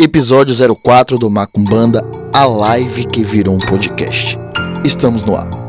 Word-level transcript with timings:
Episódio 0.00 0.54
04 0.76 1.18
do 1.18 1.28
Macumbanda, 1.28 2.04
a 2.32 2.44
live 2.44 3.04
que 3.04 3.24
virou 3.24 3.56
um 3.56 3.58
podcast. 3.58 4.38
Estamos 4.84 5.26
no 5.26 5.34
ar. 5.34 5.67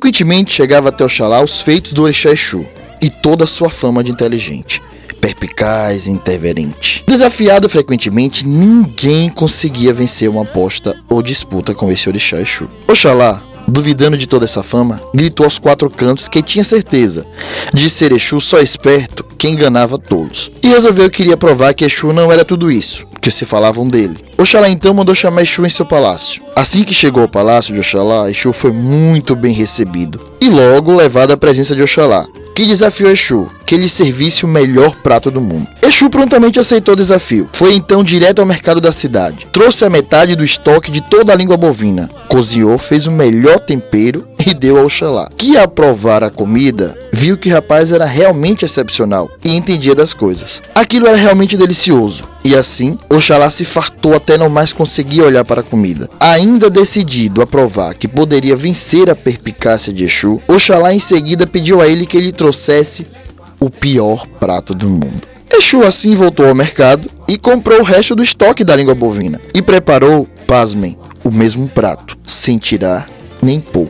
Frequentemente 0.00 0.52
chegava 0.52 0.90
até 0.90 1.04
Oxalá 1.04 1.42
os 1.42 1.60
feitos 1.60 1.92
do 1.92 2.04
Orixá 2.04 2.30
Exu 2.30 2.64
e 3.02 3.10
toda 3.10 3.42
a 3.42 3.48
sua 3.48 3.68
fama 3.68 4.04
de 4.04 4.12
inteligente, 4.12 4.80
perpicaz 5.20 6.06
e 6.06 6.10
interverente. 6.12 7.02
Desafiado 7.04 7.68
frequentemente, 7.68 8.46
ninguém 8.46 9.28
conseguia 9.28 9.92
vencer 9.92 10.30
uma 10.30 10.42
aposta 10.42 10.94
ou 11.08 11.20
disputa 11.20 11.74
com 11.74 11.90
esse 11.90 12.08
Orixá 12.08 12.40
Exu. 12.40 12.70
Oxalá, 12.86 13.42
duvidando 13.66 14.16
de 14.16 14.28
toda 14.28 14.44
essa 14.44 14.62
fama, 14.62 15.00
gritou 15.12 15.42
aos 15.42 15.58
quatro 15.58 15.90
cantos 15.90 16.28
que 16.28 16.42
tinha 16.42 16.62
certeza 16.62 17.26
de 17.74 17.90
ser 17.90 18.12
Exu 18.12 18.40
só 18.40 18.60
esperto 18.60 19.24
que 19.36 19.48
enganava 19.48 19.98
tolos. 19.98 20.48
E 20.62 20.68
resolveu 20.68 21.10
que 21.10 21.22
iria 21.22 21.36
provar 21.36 21.74
que 21.74 21.84
Exu 21.84 22.12
não 22.12 22.30
era 22.30 22.44
tudo 22.44 22.70
isso, 22.70 23.04
que 23.28 23.34
se 23.34 23.44
falavam 23.44 23.86
dele. 23.86 24.24
Oxalá 24.36 24.68
então 24.68 24.94
mandou 24.94 25.14
chamar 25.14 25.42
Exu 25.42 25.64
em 25.64 25.68
seu 25.68 25.84
palácio. 25.84 26.42
Assim 26.56 26.82
que 26.82 26.94
chegou 26.94 27.22
ao 27.22 27.28
palácio 27.28 27.74
de 27.74 27.80
Oxalá, 27.80 28.30
Exu 28.30 28.52
foi 28.52 28.72
muito 28.72 29.36
bem 29.36 29.52
recebido 29.52 30.20
e 30.40 30.48
logo 30.48 30.94
levado 30.94 31.32
à 31.32 31.36
presença 31.36 31.74
de 31.74 31.82
Oxalá, 31.82 32.26
que 32.54 32.66
desafiou 32.66 33.10
Exu 33.10 33.48
que 33.66 33.76
lhe 33.76 33.88
servisse 33.88 34.44
o 34.44 34.48
melhor 34.48 34.96
prato 35.02 35.30
do 35.30 35.40
mundo. 35.40 35.66
Exu 35.82 36.08
prontamente 36.08 36.58
aceitou 36.58 36.94
o 36.94 36.96
desafio. 36.96 37.48
Foi 37.52 37.74
então 37.74 38.02
direto 38.02 38.38
ao 38.40 38.46
mercado 38.46 38.80
da 38.80 38.92
cidade. 38.92 39.46
Trouxe 39.52 39.84
a 39.84 39.90
metade 39.90 40.34
do 40.34 40.44
estoque 40.44 40.90
de 40.90 41.00
toda 41.02 41.32
a 41.32 41.36
língua 41.36 41.56
bovina. 41.56 42.08
Cozinhou, 42.28 42.78
fez 42.78 43.06
o 43.06 43.12
melhor 43.12 43.58
tempero 43.58 44.27
e 44.46 44.54
deu 44.54 44.78
ao 44.78 44.86
Oxalá. 44.86 45.28
Que 45.36 45.56
ao 45.56 45.68
provar 45.68 46.22
a 46.22 46.30
comida, 46.30 46.96
viu 47.12 47.36
que 47.36 47.50
o 47.50 47.52
rapaz 47.52 47.92
era 47.92 48.04
realmente 48.04 48.64
excepcional 48.64 49.30
e 49.44 49.54
entendia 49.54 49.94
das 49.94 50.12
coisas. 50.12 50.62
Aquilo 50.74 51.06
era 51.06 51.16
realmente 51.16 51.56
delicioso. 51.56 52.24
E 52.44 52.54
assim, 52.54 52.98
Oxalá 53.10 53.50
se 53.50 53.64
fartou 53.64 54.14
até 54.14 54.38
não 54.38 54.48
mais 54.48 54.72
conseguir 54.72 55.22
olhar 55.22 55.44
para 55.44 55.60
a 55.60 55.64
comida. 55.64 56.08
Ainda 56.20 56.70
decidido 56.70 57.42
a 57.42 57.46
provar 57.46 57.94
que 57.94 58.08
poderia 58.08 58.56
vencer 58.56 59.10
a 59.10 59.16
perpicácia 59.16 59.92
de 59.92 60.04
Exu, 60.04 60.40
Oxalá 60.46 60.94
em 60.94 61.00
seguida 61.00 61.46
pediu 61.46 61.80
a 61.80 61.88
ele 61.88 62.06
que 62.06 62.16
ele 62.16 62.32
trouxesse 62.32 63.06
o 63.60 63.68
pior 63.68 64.26
prato 64.38 64.74
do 64.74 64.88
mundo. 64.88 65.22
Exu 65.52 65.82
assim 65.82 66.14
voltou 66.14 66.46
ao 66.46 66.54
mercado 66.54 67.10
e 67.26 67.36
comprou 67.36 67.80
o 67.80 67.84
resto 67.84 68.14
do 68.14 68.22
estoque 68.22 68.62
da 68.62 68.76
língua 68.76 68.94
bovina 68.94 69.40
e 69.54 69.62
preparou, 69.62 70.28
pasmem, 70.46 70.96
o 71.24 71.30
mesmo 71.30 71.68
prato, 71.68 72.16
sem 72.26 72.58
tirar 72.58 73.08
nem 73.42 73.60
pôr. 73.60 73.88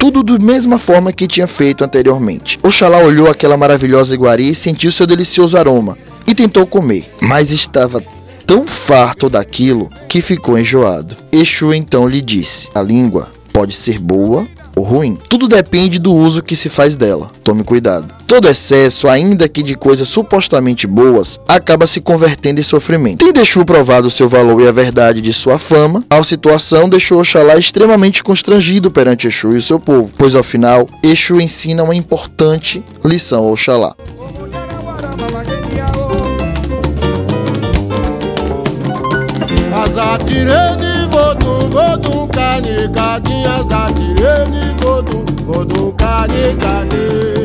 Tudo 0.00 0.22
da 0.22 0.42
mesma 0.42 0.78
forma 0.78 1.12
que 1.12 1.28
tinha 1.28 1.46
feito 1.46 1.84
anteriormente. 1.84 2.58
Oxalá 2.62 3.00
olhou 3.00 3.28
aquela 3.28 3.54
maravilhosa 3.54 4.14
iguaria 4.14 4.50
e 4.50 4.54
sentiu 4.54 4.90
seu 4.90 5.06
delicioso 5.06 5.58
aroma 5.58 5.98
e 6.26 6.34
tentou 6.34 6.66
comer, 6.66 7.06
mas 7.20 7.52
estava 7.52 8.02
tão 8.46 8.66
farto 8.66 9.28
daquilo 9.28 9.90
que 10.08 10.22
ficou 10.22 10.58
enjoado. 10.58 11.14
Exu 11.30 11.74
então 11.74 12.08
lhe 12.08 12.22
disse: 12.22 12.70
A 12.74 12.80
língua 12.80 13.30
pode 13.52 13.74
ser 13.74 13.98
boa 13.98 14.48
ou 14.76 14.84
ruim. 14.84 15.18
Tudo 15.28 15.48
depende 15.48 15.98
do 15.98 16.12
uso 16.12 16.42
que 16.42 16.56
se 16.56 16.68
faz 16.68 16.96
dela. 16.96 17.30
Tome 17.42 17.64
cuidado. 17.64 18.08
Todo 18.26 18.48
excesso, 18.48 19.08
ainda 19.08 19.48
que 19.48 19.62
de 19.62 19.74
coisas 19.74 20.08
supostamente 20.08 20.86
boas, 20.86 21.38
acaba 21.48 21.86
se 21.86 22.00
convertendo 22.00 22.60
em 22.60 22.62
sofrimento. 22.62 23.24
Tendo 23.24 23.40
Exu 23.40 23.64
provado 23.64 24.10
seu 24.10 24.28
valor 24.28 24.60
e 24.60 24.68
a 24.68 24.72
verdade 24.72 25.20
de 25.20 25.32
sua 25.32 25.58
fama, 25.58 26.04
a 26.08 26.22
situação 26.22 26.88
deixou 26.88 27.20
Oxalá 27.20 27.56
extremamente 27.56 28.22
constrangido 28.22 28.90
perante 28.90 29.26
Exu 29.26 29.56
e 29.56 29.62
seu 29.62 29.80
povo, 29.80 30.12
pois 30.16 30.34
ao 30.34 30.42
final, 30.42 30.88
Exu 31.02 31.40
ensina 31.40 31.82
uma 31.82 31.94
importante 31.94 32.82
lição 33.04 33.44
ao 33.44 33.52
Oxalá. 33.52 33.94
kani 42.50 42.76
kadi 42.94 43.36
azadire 43.54 44.34
ni 44.50 44.64
kodun 44.82 45.26
kodun 45.46 45.92
kani 46.00 46.44
kani. 46.62 47.39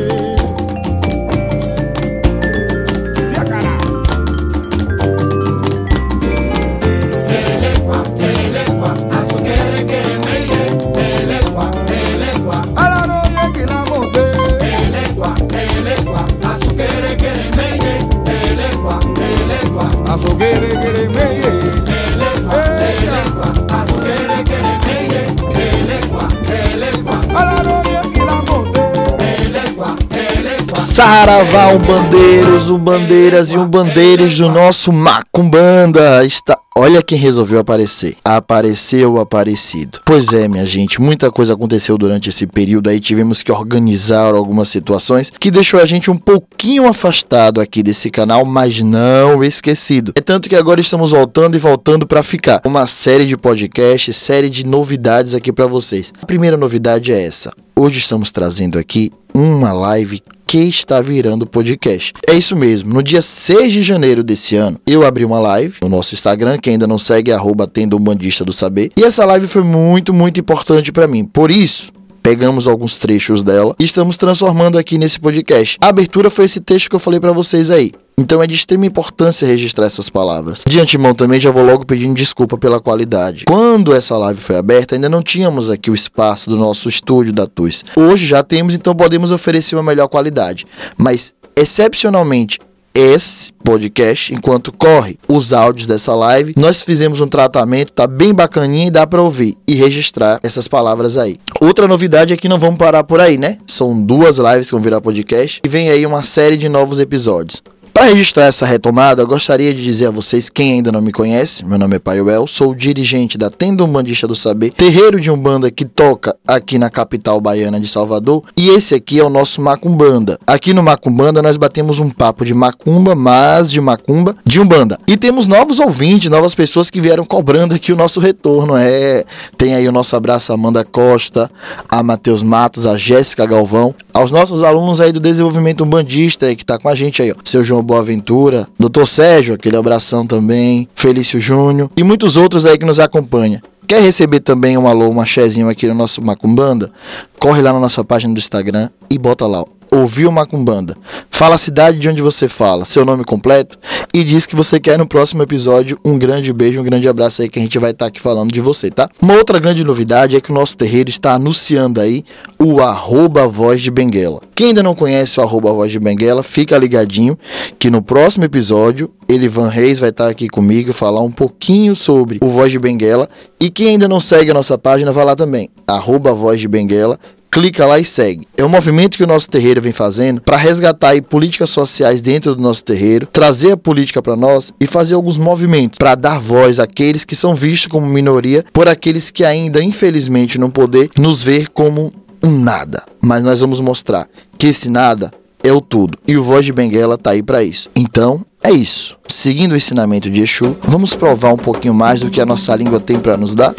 Saravá, 30.96 31.74
umbandeiros, 31.74 32.70
umbandeiras 32.70 33.52
e 33.52 33.58
umbandeiros 33.58 34.38
do 34.38 34.48
nosso 34.48 34.90
Macumbanda. 34.90 36.24
Está... 36.24 36.58
Olha 36.74 37.02
quem 37.02 37.18
resolveu 37.18 37.60
aparecer. 37.60 38.16
Apareceu 38.24 39.12
o 39.12 39.20
aparecido. 39.20 40.00
Pois 40.06 40.32
é, 40.32 40.48
minha 40.48 40.64
gente, 40.64 40.98
muita 40.98 41.30
coisa 41.30 41.52
aconteceu 41.52 41.98
durante 41.98 42.30
esse 42.30 42.46
período 42.46 42.88
aí. 42.88 42.98
Tivemos 42.98 43.42
que 43.42 43.52
organizar 43.52 44.34
algumas 44.34 44.70
situações 44.70 45.30
que 45.38 45.50
deixou 45.50 45.80
a 45.80 45.84
gente 45.84 46.10
um 46.10 46.16
pouquinho 46.16 46.88
afastado 46.88 47.60
aqui 47.60 47.82
desse 47.82 48.08
canal, 48.08 48.46
mas 48.46 48.80
não 48.80 49.44
esquecido. 49.44 50.14
É 50.16 50.22
tanto 50.22 50.48
que 50.48 50.56
agora 50.56 50.80
estamos 50.80 51.10
voltando 51.10 51.56
e 51.56 51.60
voltando 51.60 52.06
para 52.06 52.22
ficar. 52.22 52.62
Uma 52.64 52.86
série 52.86 53.26
de 53.26 53.36
podcasts, 53.36 54.16
série 54.16 54.48
de 54.48 54.64
novidades 54.64 55.34
aqui 55.34 55.52
para 55.52 55.66
vocês. 55.66 56.10
A 56.22 56.24
primeira 56.24 56.56
novidade 56.56 57.12
é 57.12 57.22
essa. 57.22 57.52
Hoje 57.78 57.98
estamos 57.98 58.30
trazendo 58.30 58.78
aqui 58.78 59.12
uma 59.34 59.74
live 59.74 60.22
que 60.46 60.58
está 60.58 61.02
virando 61.02 61.46
podcast. 61.46 62.12
É 62.28 62.34
isso 62.34 62.54
mesmo, 62.54 62.94
no 62.94 63.02
dia 63.02 63.20
6 63.20 63.72
de 63.72 63.82
janeiro 63.82 64.22
desse 64.22 64.54
ano, 64.54 64.78
eu 64.86 65.04
abri 65.04 65.24
uma 65.24 65.40
live 65.40 65.74
no 65.82 65.88
nosso 65.88 66.14
Instagram, 66.14 66.58
que 66.58 66.70
ainda 66.70 66.86
não 66.86 66.98
segue, 66.98 67.32
arroba 67.32 67.66
tendo 67.66 67.98
do 68.44 68.52
saber. 68.52 68.92
E 68.96 69.02
essa 69.02 69.24
live 69.26 69.48
foi 69.48 69.62
muito, 69.62 70.14
muito 70.14 70.38
importante 70.38 70.92
para 70.92 71.08
mim. 71.08 71.24
Por 71.24 71.50
isso, 71.50 71.92
pegamos 72.26 72.66
alguns 72.66 72.98
trechos 72.98 73.44
dela 73.44 73.76
e 73.78 73.84
estamos 73.84 74.16
transformando 74.16 74.76
aqui 74.76 74.98
nesse 74.98 75.20
podcast. 75.20 75.78
A 75.80 75.90
abertura 75.90 76.28
foi 76.28 76.46
esse 76.46 76.58
texto 76.58 76.90
que 76.90 76.96
eu 76.96 76.98
falei 76.98 77.20
para 77.20 77.30
vocês 77.30 77.70
aí. 77.70 77.92
Então 78.18 78.42
é 78.42 78.48
de 78.48 78.54
extrema 78.56 78.84
importância 78.84 79.46
registrar 79.46 79.86
essas 79.86 80.10
palavras. 80.10 80.64
De 80.66 80.80
antemão 80.80 81.14
também 81.14 81.38
já 81.38 81.52
vou 81.52 81.62
logo 81.62 81.86
pedindo 81.86 82.16
desculpa 82.16 82.58
pela 82.58 82.80
qualidade. 82.80 83.44
Quando 83.46 83.94
essa 83.94 84.18
live 84.18 84.40
foi 84.40 84.56
aberta, 84.56 84.96
ainda 84.96 85.08
não 85.08 85.22
tínhamos 85.22 85.70
aqui 85.70 85.88
o 85.88 85.94
espaço 85.94 86.50
do 86.50 86.56
nosso 86.56 86.88
estúdio 86.88 87.32
da 87.32 87.46
TUS. 87.46 87.84
Hoje 87.94 88.26
já 88.26 88.42
temos, 88.42 88.74
então 88.74 88.92
podemos 88.92 89.30
oferecer 89.30 89.76
uma 89.76 89.82
melhor 89.84 90.08
qualidade. 90.08 90.66
Mas, 90.98 91.32
excepcionalmente, 91.54 92.58
esse 92.96 93.52
podcast, 93.62 94.32
enquanto 94.32 94.72
corre 94.72 95.18
os 95.28 95.52
áudios 95.52 95.86
dessa 95.86 96.14
live, 96.14 96.54
nós 96.56 96.80
fizemos 96.80 97.20
um 97.20 97.28
tratamento, 97.28 97.92
tá 97.92 98.06
bem 98.06 98.32
bacaninha 98.32 98.86
e 98.86 98.90
dá 98.90 99.06
para 99.06 99.20
ouvir 99.20 99.54
e 99.68 99.74
registrar 99.74 100.40
essas 100.42 100.66
palavras 100.66 101.18
aí. 101.18 101.38
Outra 101.60 101.86
novidade 101.86 102.32
é 102.32 102.38
que 102.38 102.48
não 102.48 102.58
vamos 102.58 102.78
parar 102.78 103.04
por 103.04 103.20
aí, 103.20 103.36
né? 103.36 103.58
São 103.66 104.02
duas 104.02 104.38
lives 104.38 104.68
que 104.68 104.72
vão 104.72 104.80
virar 104.80 105.02
podcast 105.02 105.60
e 105.62 105.68
vem 105.68 105.90
aí 105.90 106.06
uma 106.06 106.22
série 106.22 106.56
de 106.56 106.70
novos 106.70 106.98
episódios. 106.98 107.62
Para 107.96 108.04
registrar 108.08 108.44
essa 108.44 108.66
retomada, 108.66 109.24
gostaria 109.24 109.72
de 109.72 109.82
dizer 109.82 110.08
a 110.08 110.10
vocês, 110.10 110.50
quem 110.50 110.74
ainda 110.74 110.92
não 110.92 111.00
me 111.00 111.10
conhece, 111.10 111.64
meu 111.64 111.78
nome 111.78 111.96
é 111.96 111.98
Paiuel, 111.98 112.46
sou 112.46 112.74
dirigente 112.74 113.38
da 113.38 113.48
Tenda 113.48 113.82
Umbandista 113.82 114.28
do 114.28 114.36
Saber, 114.36 114.70
terreiro 114.70 115.18
de 115.18 115.30
Umbanda 115.30 115.70
que 115.70 115.86
toca 115.86 116.36
aqui 116.46 116.78
na 116.78 116.90
capital 116.90 117.40
baiana 117.40 117.80
de 117.80 117.88
Salvador, 117.88 118.42
e 118.54 118.68
esse 118.68 118.94
aqui 118.94 119.18
é 119.18 119.24
o 119.24 119.30
nosso 119.30 119.62
Macumbanda. 119.62 120.38
Aqui 120.46 120.74
no 120.74 120.82
Macumbanda 120.82 121.40
nós 121.40 121.56
batemos 121.56 121.98
um 121.98 122.10
papo 122.10 122.44
de 122.44 122.52
macumba, 122.52 123.14
mas 123.14 123.70
de 123.72 123.80
macumba 123.80 124.36
de 124.44 124.60
Umbanda. 124.60 125.00
E 125.08 125.16
temos 125.16 125.46
novos 125.46 125.80
ouvintes, 125.80 126.28
novas 126.28 126.54
pessoas 126.54 126.90
que 126.90 127.00
vieram 127.00 127.24
cobrando 127.24 127.74
aqui 127.74 127.94
o 127.94 127.96
nosso 127.96 128.20
retorno. 128.20 128.76
É, 128.76 129.24
tem 129.56 129.74
aí 129.74 129.88
o 129.88 129.92
nosso 129.92 130.14
abraço 130.14 130.52
a 130.52 130.54
Amanda 130.54 130.84
Costa, 130.84 131.50
a 131.88 132.02
Matheus 132.02 132.42
Matos, 132.42 132.84
a 132.84 132.98
Jéssica 132.98 133.46
Galvão, 133.46 133.94
aos 134.16 134.32
nossos 134.32 134.62
alunos 134.62 134.98
aí 134.98 135.12
do 135.12 135.20
desenvolvimento 135.20 135.84
umbandista 135.84 136.46
aí, 136.46 136.56
que 136.56 136.64
tá 136.64 136.78
com 136.78 136.88
a 136.88 136.94
gente 136.94 137.20
aí, 137.20 137.30
ó. 137.32 137.34
Seu 137.44 137.62
João 137.62 137.82
Boaventura, 137.82 138.66
Dr. 138.78 139.04
Sérgio, 139.04 139.54
aquele 139.54 139.76
abração 139.76 140.26
também, 140.26 140.88
Felício 140.94 141.38
Júnior 141.38 141.90
e 141.94 142.02
muitos 142.02 142.34
outros 142.38 142.64
aí 142.64 142.78
que 142.78 142.86
nos 142.86 142.98
acompanham. 142.98 143.60
Quer 143.86 144.00
receber 144.00 144.40
também 144.40 144.78
um 144.78 144.88
alô, 144.88 145.10
um 145.10 145.20
axézinho 145.20 145.68
aqui 145.68 145.86
no 145.86 145.94
nosso 145.94 146.22
Macumbanda? 146.22 146.90
Corre 147.38 147.60
lá 147.60 147.74
na 147.74 147.78
nossa 147.78 148.02
página 148.02 148.32
do 148.32 148.38
Instagram 148.38 148.88
e 149.10 149.18
bota 149.18 149.46
lá, 149.46 149.60
ó, 149.60 149.66
ouviu 149.90 150.30
Macumbanda. 150.30 150.96
Fala 151.30 151.54
a 151.54 151.58
cidade 151.58 151.98
de 151.98 152.08
onde 152.08 152.22
você 152.22 152.48
fala, 152.48 152.84
seu 152.84 153.04
nome 153.04 153.24
completo 153.24 153.78
e 154.12 154.24
diz 154.24 154.46
que 154.46 154.56
você 154.56 154.80
quer 154.80 154.98
no 154.98 155.06
próximo 155.06 155.42
episódio. 155.42 155.98
Um 156.04 156.18
grande 156.18 156.52
beijo, 156.52 156.80
um 156.80 156.84
grande 156.84 157.08
abraço 157.08 157.42
aí 157.42 157.48
que 157.48 157.58
a 157.58 157.62
gente 157.62 157.78
vai 157.78 157.90
estar 157.90 158.06
aqui 158.06 158.20
falando 158.20 158.50
de 158.50 158.60
você, 158.60 158.90
tá? 158.90 159.08
Uma 159.20 159.34
outra 159.34 159.58
grande 159.58 159.84
novidade 159.84 160.36
é 160.36 160.40
que 160.40 160.50
o 160.50 160.54
nosso 160.54 160.76
terreiro 160.76 161.10
está 161.10 161.34
anunciando 161.34 162.00
aí 162.00 162.24
o 162.58 162.80
arroba 162.80 163.46
voz 163.46 163.82
de 163.82 163.90
Benguela. 163.90 164.40
Quem 164.54 164.68
ainda 164.68 164.82
não 164.82 164.94
conhece 164.94 165.38
o 165.38 165.42
arroba 165.42 165.72
voz 165.72 165.92
de 165.92 165.98
Benguela, 165.98 166.42
fica 166.42 166.78
ligadinho 166.78 167.38
que 167.78 167.90
no 167.90 168.02
próximo 168.02 168.44
episódio 168.44 169.10
Elivan 169.28 169.68
Reis 169.68 169.98
vai 169.98 170.10
estar 170.10 170.28
aqui 170.28 170.48
comigo 170.48 170.92
falar 170.92 171.20
um 171.20 171.32
pouquinho 171.32 171.96
sobre 171.96 172.38
o 172.42 172.48
Voz 172.48 172.70
de 172.70 172.78
Benguela. 172.78 173.28
E 173.60 173.70
quem 173.70 173.88
ainda 173.88 174.06
não 174.06 174.20
segue 174.20 174.50
a 174.50 174.54
nossa 174.54 174.78
página, 174.78 175.12
vai 175.12 175.24
lá 175.24 175.34
também, 175.34 175.68
arroba 175.86 176.32
Voz 176.32 176.60
de 176.60 176.68
Benguela 176.68 177.18
clica 177.50 177.86
lá 177.86 177.98
e 177.98 178.04
segue. 178.04 178.46
É 178.56 178.64
um 178.64 178.68
movimento 178.68 179.16
que 179.16 179.24
o 179.24 179.26
nosso 179.26 179.48
terreiro 179.48 179.80
vem 179.80 179.92
fazendo 179.92 180.40
para 180.40 180.56
resgatar 180.56 181.10
aí 181.10 181.20
políticas 181.20 181.70
sociais 181.70 182.22
dentro 182.22 182.54
do 182.54 182.62
nosso 182.62 182.84
terreiro, 182.84 183.26
trazer 183.26 183.72
a 183.72 183.76
política 183.76 184.22
para 184.22 184.36
nós 184.36 184.72
e 184.80 184.86
fazer 184.86 185.14
alguns 185.14 185.38
movimentos 185.38 185.98
para 185.98 186.14
dar 186.14 186.38
voz 186.38 186.78
àqueles 186.78 187.24
que 187.24 187.34
são 187.34 187.54
vistos 187.54 187.88
como 187.88 188.06
minoria 188.06 188.64
por 188.72 188.88
aqueles 188.88 189.30
que 189.30 189.44
ainda 189.44 189.82
infelizmente 189.82 190.58
não 190.58 190.70
poder 190.70 191.10
nos 191.18 191.42
ver 191.42 191.68
como 191.68 192.12
um 192.42 192.58
nada. 192.58 193.02
Mas 193.22 193.42
nós 193.42 193.60
vamos 193.60 193.80
mostrar 193.80 194.28
que 194.58 194.68
esse 194.68 194.90
nada 194.90 195.30
é 195.62 195.72
o 195.72 195.80
tudo. 195.80 196.18
E 196.26 196.36
o 196.36 196.44
Voz 196.44 196.64
de 196.64 196.72
Benguela 196.72 197.18
tá 197.18 197.30
aí 197.30 197.42
para 197.42 197.62
isso. 197.62 197.90
Então, 197.94 198.44
é 198.62 198.70
isso. 198.70 199.16
Seguindo 199.28 199.72
o 199.72 199.76
ensinamento 199.76 200.30
de 200.30 200.40
Exu, 200.40 200.76
vamos 200.86 201.14
provar 201.14 201.52
um 201.52 201.58
pouquinho 201.58 201.94
mais 201.94 202.20
do 202.20 202.30
que 202.30 202.40
a 202.40 202.46
nossa 202.46 202.74
língua 202.76 203.00
tem 203.00 203.18
para 203.18 203.36
nos 203.36 203.54
dar? 203.54 203.74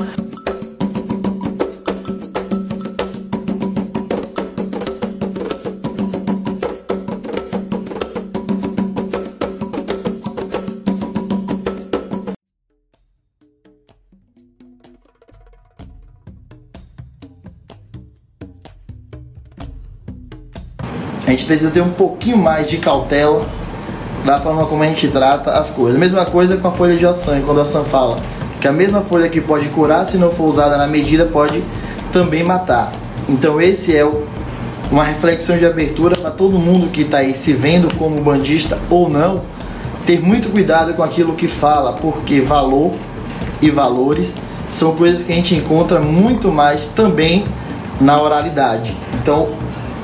Precisa 21.48 21.72
ter 21.72 21.82
um 21.82 21.90
pouquinho 21.92 22.38
mais 22.38 22.70
de 22.70 22.78
cautela 22.78 23.42
da 24.26 24.38
forma 24.38 24.66
como 24.66 24.84
a 24.84 24.86
gente 24.86 25.08
trata 25.08 25.52
as 25.52 25.70
coisas. 25.70 26.00
Mesma 26.00 26.26
coisa 26.26 26.58
com 26.58 26.68
a 26.68 26.72
folha 26.72 26.98
de 26.98 27.06
açã, 27.06 27.42
quando 27.44 27.60
a 27.60 27.64
açã 27.64 27.84
fala 27.84 28.18
que 28.60 28.68
a 28.68 28.72
mesma 28.74 29.02
folha 29.02 29.30
que 29.30 29.40
pode 29.40 29.70
curar, 29.70 30.06
se 30.06 30.18
não 30.18 30.30
for 30.30 30.46
usada 30.46 30.78
na 30.78 30.88
medida, 30.88 31.26
pode 31.26 31.64
também 32.12 32.44
matar. 32.44 32.92
Então 33.30 33.62
esse 33.62 33.96
é 33.96 34.04
o- 34.04 34.24
uma 34.92 35.04
reflexão 35.04 35.58
de 35.58 35.66
abertura 35.66 36.18
para 36.18 36.32
todo 36.32 36.58
mundo 36.58 36.90
que 36.92 37.02
está 37.02 37.20
aí 37.20 37.36
se 37.36 37.54
vendo 37.54 37.94
como 37.96 38.20
bandista 38.22 38.78
ou 38.90 39.10
não, 39.10 39.42
ter 40.06 40.22
muito 40.22 40.50
cuidado 40.50 40.94
com 40.94 41.04
aquilo 41.04 41.34
que 41.34 41.48
fala, 41.48 41.94
porque 41.94 42.42
valor 42.42 42.94
e 43.62 43.70
valores 43.70 44.36
são 44.72 44.96
coisas 44.96 45.24
que 45.24 45.32
a 45.32 45.36
gente 45.36 45.56
encontra 45.56 46.00
muito 46.00 46.52
mais 46.52 46.88
também 46.88 47.46
na 48.00 48.22
oralidade. 48.22 48.94
Então, 49.22 49.50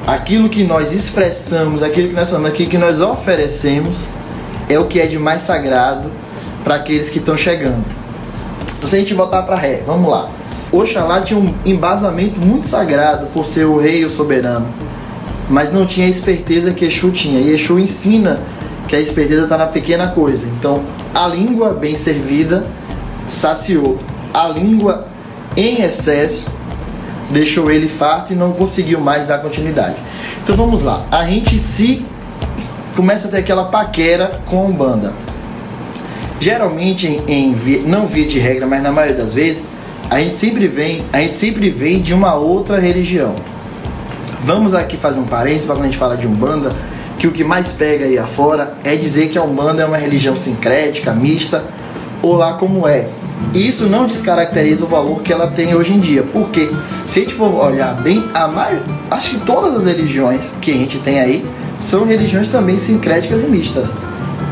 aquilo 0.05 0.49
que 0.49 0.63
nós 0.63 0.93
expressamos, 0.93 1.81
aquilo 1.81 2.09
que 2.09 2.15
nós 2.15 2.29
falamos, 2.29 2.49
aquilo 2.49 2.69
que 2.69 2.77
nós 2.77 3.01
oferecemos, 3.01 4.07
é 4.69 4.77
o 4.77 4.85
que 4.85 4.99
é 4.99 5.07
de 5.07 5.17
mais 5.17 5.41
sagrado 5.41 6.09
para 6.63 6.75
aqueles 6.75 7.09
que 7.09 7.19
estão 7.19 7.37
chegando. 7.37 7.83
Então, 8.77 8.87
se 8.89 8.95
a 8.95 8.99
gente 8.99 9.13
voltar 9.13 9.43
para 9.43 9.55
Ré, 9.55 9.81
vamos 9.85 10.09
lá. 10.09 10.29
Oxalá 10.71 11.21
tinha 11.21 11.39
um 11.39 11.53
embasamento 11.65 12.39
muito 12.39 12.67
sagrado 12.67 13.27
por 13.27 13.45
ser 13.45 13.65
o 13.65 13.77
rei 13.77 14.01
e 14.01 14.05
o 14.05 14.09
soberano, 14.09 14.67
mas 15.47 15.71
não 15.71 15.85
tinha 15.85 16.07
a 16.07 16.09
esperteza 16.09 16.73
que 16.73 16.83
Exu 16.83 17.11
tinha. 17.11 17.39
E 17.39 17.53
Exu 17.53 17.77
ensina 17.77 18.41
que 18.87 18.95
a 18.95 18.99
esperteza 18.99 19.43
está 19.43 19.57
na 19.57 19.67
pequena 19.67 20.07
coisa. 20.07 20.47
Então, 20.47 20.83
a 21.13 21.27
língua 21.27 21.73
bem 21.73 21.93
servida 21.95 22.65
saciou. 23.29 23.99
A 24.33 24.47
língua 24.47 25.07
em 25.55 25.83
excesso 25.83 26.47
deixou 27.33 27.69
ele 27.71 27.87
farto 27.87 28.31
e 28.31 28.35
não 28.35 28.53
conseguiu 28.53 28.99
mais 28.99 29.25
dar 29.25 29.39
continuidade. 29.39 29.95
Então 30.43 30.55
vamos 30.55 30.83
lá. 30.83 31.03
A 31.11 31.25
gente 31.25 31.57
se 31.57 32.05
começa 32.95 33.27
a 33.27 33.31
ter 33.31 33.37
aquela 33.37 33.65
paquera 33.65 34.39
com 34.45 34.59
a 34.59 34.61
Umbanda. 34.65 35.13
Geralmente, 36.39 37.07
em, 37.07 37.21
em 37.27 37.53
vi- 37.53 37.79
não 37.85 38.05
via 38.05 38.27
de 38.27 38.39
regra, 38.39 38.65
mas 38.67 38.81
na 38.83 38.91
maioria 38.91 39.15
das 39.17 39.33
vezes, 39.33 39.65
a 40.09 40.19
gente 40.19 40.35
sempre 40.35 40.67
vem, 40.67 41.03
a 41.13 41.19
gente 41.19 41.35
sempre 41.35 41.69
vem 41.69 42.01
de 42.01 42.13
uma 42.13 42.35
outra 42.35 42.79
religião. 42.79 43.33
Vamos 44.43 44.73
aqui 44.73 44.97
fazer 44.97 45.19
um 45.19 45.25
parênteses 45.25 45.65
para 45.65 45.75
quando 45.75 45.83
a 45.85 45.87
gente 45.87 45.97
fala 45.97 46.17
de 46.17 46.27
Umbanda, 46.27 46.71
que 47.17 47.27
o 47.27 47.31
que 47.31 47.43
mais 47.45 47.71
pega 47.71 48.05
aí 48.05 48.17
afora 48.17 48.73
é 48.83 48.95
dizer 48.95 49.29
que 49.29 49.37
a 49.37 49.43
Umbanda 49.43 49.81
é 49.81 49.85
uma 49.85 49.95
religião 49.97 50.35
sincrética, 50.35 51.13
mista, 51.13 51.63
ou 52.21 52.35
lá 52.35 52.53
como 52.53 52.85
é. 52.87 53.07
Isso 53.53 53.85
não 53.85 54.07
descaracteriza 54.07 54.83
o 54.83 54.87
valor 54.87 55.21
que 55.21 55.31
ela 55.31 55.47
tem 55.47 55.75
hoje 55.75 55.93
em 55.93 55.99
dia. 55.99 56.23
Porque 56.23 56.71
se 57.09 57.19
a 57.19 57.23
gente 57.23 57.35
for 57.35 57.53
olhar 57.53 57.93
bem, 58.01 58.25
a 58.33 58.49
acho 59.11 59.31
que 59.31 59.45
todas 59.45 59.75
as 59.75 59.85
religiões 59.85 60.51
que 60.61 60.71
a 60.71 60.75
gente 60.75 60.97
tem 60.99 61.19
aí 61.19 61.45
são 61.79 62.05
religiões 62.05 62.49
também 62.49 62.77
sincréticas 62.77 63.43
e 63.43 63.47
mistas. 63.47 63.89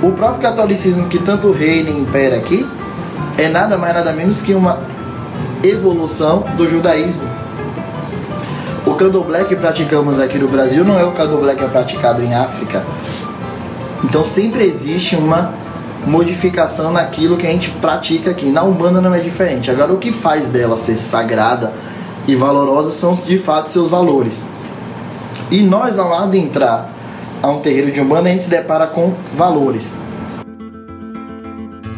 O 0.04 0.12
próprio 0.12 0.42
catolicismo 0.42 1.08
que 1.08 1.20
tanto 1.20 1.52
reina 1.52 1.90
e 1.90 2.00
impera 2.00 2.38
aqui 2.38 2.68
é 3.38 3.48
nada 3.48 3.78
mais 3.78 3.94
nada 3.94 4.12
menos 4.14 4.42
que 4.42 4.54
uma 4.54 4.80
evolução 5.64 6.44
do 6.58 6.70
judaísmo. 6.70 7.30
O 8.86 8.96
candomblé 8.96 9.44
que 9.44 9.56
praticamos 9.56 10.20
aqui 10.20 10.38
no 10.38 10.48
Brasil 10.48 10.84
não 10.84 11.00
é 11.00 11.04
o 11.04 11.12
candomblé 11.12 11.56
que 11.56 11.64
é 11.64 11.68
praticado 11.68 12.22
em 12.24 12.34
África. 12.34 12.84
Então 14.04 14.26
sempre 14.26 14.66
existe 14.66 15.16
uma 15.16 15.54
modificação 16.06 16.92
naquilo 16.92 17.38
que 17.38 17.46
a 17.46 17.52
gente 17.52 17.70
pratica 17.70 18.32
aqui. 18.32 18.50
Na 18.50 18.64
Umbanda 18.64 19.02
não 19.02 19.14
é 19.14 19.20
diferente. 19.20 19.70
Agora 19.70 19.94
o 19.94 19.98
que 19.98 20.12
faz 20.12 20.48
dela 20.48 20.78
ser 20.78 20.98
sagrada 20.98 21.74
e 22.28 22.36
valorosa 22.36 22.92
são 22.92 23.14
de 23.14 23.38
fato 23.38 23.70
seus 23.70 23.90
valores. 23.90 24.42
E 25.50 25.62
nós 25.62 26.00
ao 26.00 26.14
adentrar 26.14 26.90
a 27.42 27.50
um 27.50 27.60
terreiro 27.60 27.92
de 27.92 28.00
Umbanda 28.00 28.30
a 28.30 28.32
gente 28.32 28.44
se 28.44 28.50
depara 28.50 28.88
com 28.88 29.14
valores. 29.36 29.94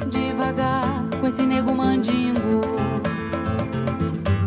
devagar 0.09 0.83
com 1.19 1.27
esse 1.27 1.43
mandingo. 1.43 2.61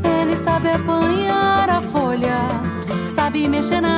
Ele 0.04 0.37
sabe 0.37 0.69
apanhar 0.69 1.69
a 1.71 1.81
folha, 1.81 2.49
sabe 3.14 3.49
mexer 3.49 3.81
na 3.81 3.96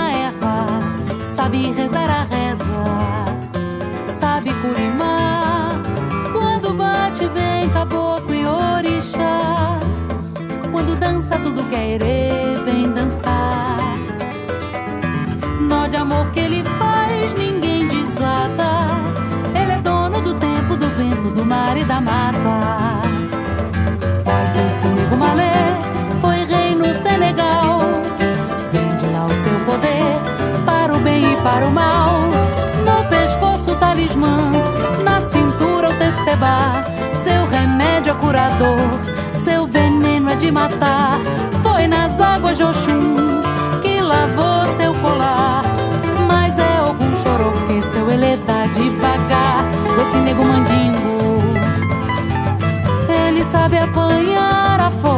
da 21.88 22.02
mata. 22.02 23.00
Voz 24.22 24.50
desse 24.50 24.88
nego 24.88 25.16
malê 25.16 25.72
foi 26.20 26.44
rei 26.44 26.74
no 26.74 26.94
Senegal. 27.02 27.80
Vende 28.70 29.06
lá 29.10 29.24
o 29.24 29.30
seu 29.42 29.58
poder 29.64 30.64
para 30.66 30.94
o 30.94 31.00
bem 31.00 31.32
e 31.32 31.36
para 31.36 31.66
o 31.66 31.70
mal. 31.70 32.20
No 32.84 33.08
pescoço, 33.08 33.70
o 33.72 33.76
talismã, 33.76 34.52
na 35.02 35.20
cintura, 35.30 35.88
o 35.88 35.94
tecebá. 35.94 36.84
Seu 37.24 37.46
remédio 37.46 38.12
é 38.12 38.16
curador, 38.16 38.90
seu 39.42 39.66
veneno 39.66 40.30
é 40.30 40.36
de 40.36 40.52
matar. 40.52 41.18
Foi 41.62 41.86
nas 41.86 42.20
águas 42.20 42.58
de 42.58 42.64
Oxum 42.64 43.16
que 43.80 43.98
lavou 44.02 44.66
seu 44.76 44.92
colar. 44.96 45.62
Mas 46.26 46.58
é 46.58 46.76
algum 46.76 47.14
chorou 47.22 47.52
que 47.66 47.80
seu 47.90 48.10
ele 48.10 48.36
dá 48.46 48.66
devagar. 48.74 49.28
xoroque, 50.38 50.77
acompanhar. 54.08 55.17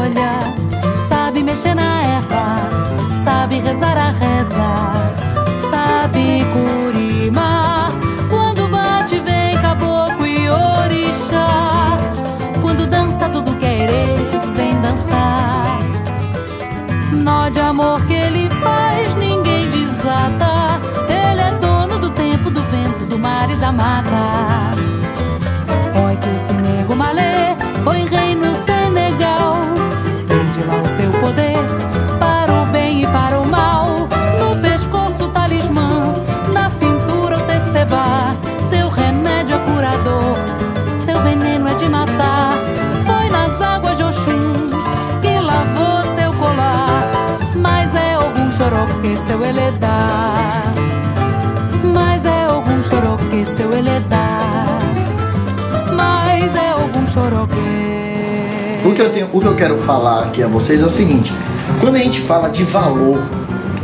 O 59.32 59.40
que, 59.40 59.46
eu 59.46 59.54
quero 59.54 59.78
falar 59.78 60.24
aqui 60.24 60.42
a 60.42 60.48
vocês 60.48 60.82
é 60.82 60.84
o 60.84 60.90
seguinte: 60.90 61.32
quando 61.80 61.94
a 61.94 61.98
gente 62.00 62.20
fala 62.20 62.48
de 62.48 62.64
valor, 62.64 63.22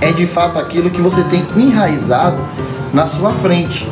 é 0.00 0.10
de 0.10 0.26
fato 0.26 0.58
aquilo 0.58 0.90
que 0.90 1.00
você 1.00 1.22
tem 1.24 1.46
enraizado 1.54 2.38
na 2.92 3.06
sua 3.06 3.32
frente. 3.34 3.88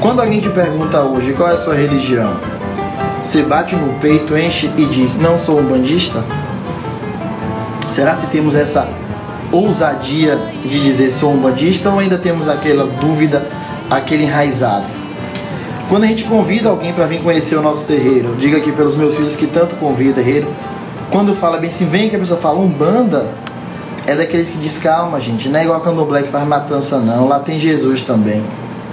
Quando 0.00 0.20
alguém 0.20 0.40
te 0.40 0.48
pergunta 0.48 1.02
hoje 1.02 1.34
qual 1.34 1.50
é 1.50 1.52
a 1.52 1.56
sua 1.58 1.74
religião, 1.74 2.34
você 3.22 3.42
bate 3.42 3.76
no 3.76 3.92
peito, 4.00 4.38
enche 4.38 4.70
e 4.74 4.86
diz: 4.86 5.16
Não 5.16 5.36
sou 5.36 5.60
um 5.60 5.64
bandista? 5.64 6.24
Será 7.90 8.14
se 8.14 8.26
temos 8.28 8.54
essa 8.54 8.88
ousadia 9.52 10.38
de 10.62 10.80
dizer 10.80 11.10
sou 11.10 11.32
um 11.32 11.38
bandista 11.38 11.90
ou 11.90 11.98
ainda 11.98 12.16
temos 12.16 12.48
aquela 12.48 12.86
dúvida, 12.86 13.46
aquele 13.90 14.24
enraizado? 14.24 14.97
Quando 15.88 16.04
a 16.04 16.06
gente 16.06 16.24
convida 16.24 16.68
alguém 16.68 16.92
para 16.92 17.06
vir 17.06 17.22
conhecer 17.22 17.56
o 17.56 17.62
nosso 17.62 17.86
terreiro, 17.86 18.36
diga 18.38 18.58
aqui 18.58 18.70
pelos 18.70 18.94
meus 18.94 19.16
filhos 19.16 19.34
que 19.34 19.46
tanto 19.46 19.74
convida 19.76 20.12
terreiro, 20.12 20.46
quando 21.10 21.34
fala 21.34 21.56
bem 21.56 21.70
assim, 21.70 21.86
vem 21.86 22.10
que 22.10 22.16
a 22.16 22.18
pessoa 22.18 22.38
fala 22.38 22.60
umbanda, 22.60 23.26
é 24.06 24.14
daqueles 24.14 24.50
que 24.50 24.58
diz 24.58 24.76
calma, 24.76 25.18
gente, 25.18 25.48
não 25.48 25.58
é 25.58 25.62
igual 25.62 25.78
a 25.78 25.80
candomblé 25.80 26.24
que 26.24 26.28
faz 26.28 26.46
matança 26.46 26.98
não, 26.98 27.26
lá 27.26 27.40
tem 27.40 27.58
Jesus 27.58 28.02
também. 28.02 28.44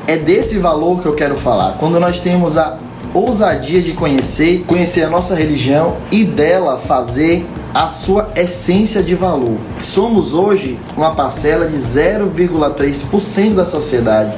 É 0.08 0.16
desse 0.16 0.58
valor 0.58 1.02
que 1.02 1.06
eu 1.06 1.14
quero 1.14 1.36
falar. 1.36 1.74
Quando 1.80 2.00
nós 2.00 2.18
temos 2.20 2.58
a 2.58 2.78
ousadia 3.14 3.82
de 3.82 3.92
conhecer, 3.92 4.64
conhecer 4.66 5.04
a 5.04 5.10
nossa 5.10 5.36
religião 5.36 5.98
e 6.10 6.24
dela 6.24 6.78
fazer 6.78 7.46
a 7.74 7.90
sua 7.90 8.30
essência 8.38 9.04
de 9.04 9.16
valor. 9.16 9.58
Somos 9.80 10.34
hoje 10.34 10.80
uma 10.96 11.14
parcela 11.14 11.68
de 11.68 11.76
0,3% 11.76 13.54
da 13.54 13.66
sociedade 13.66 14.34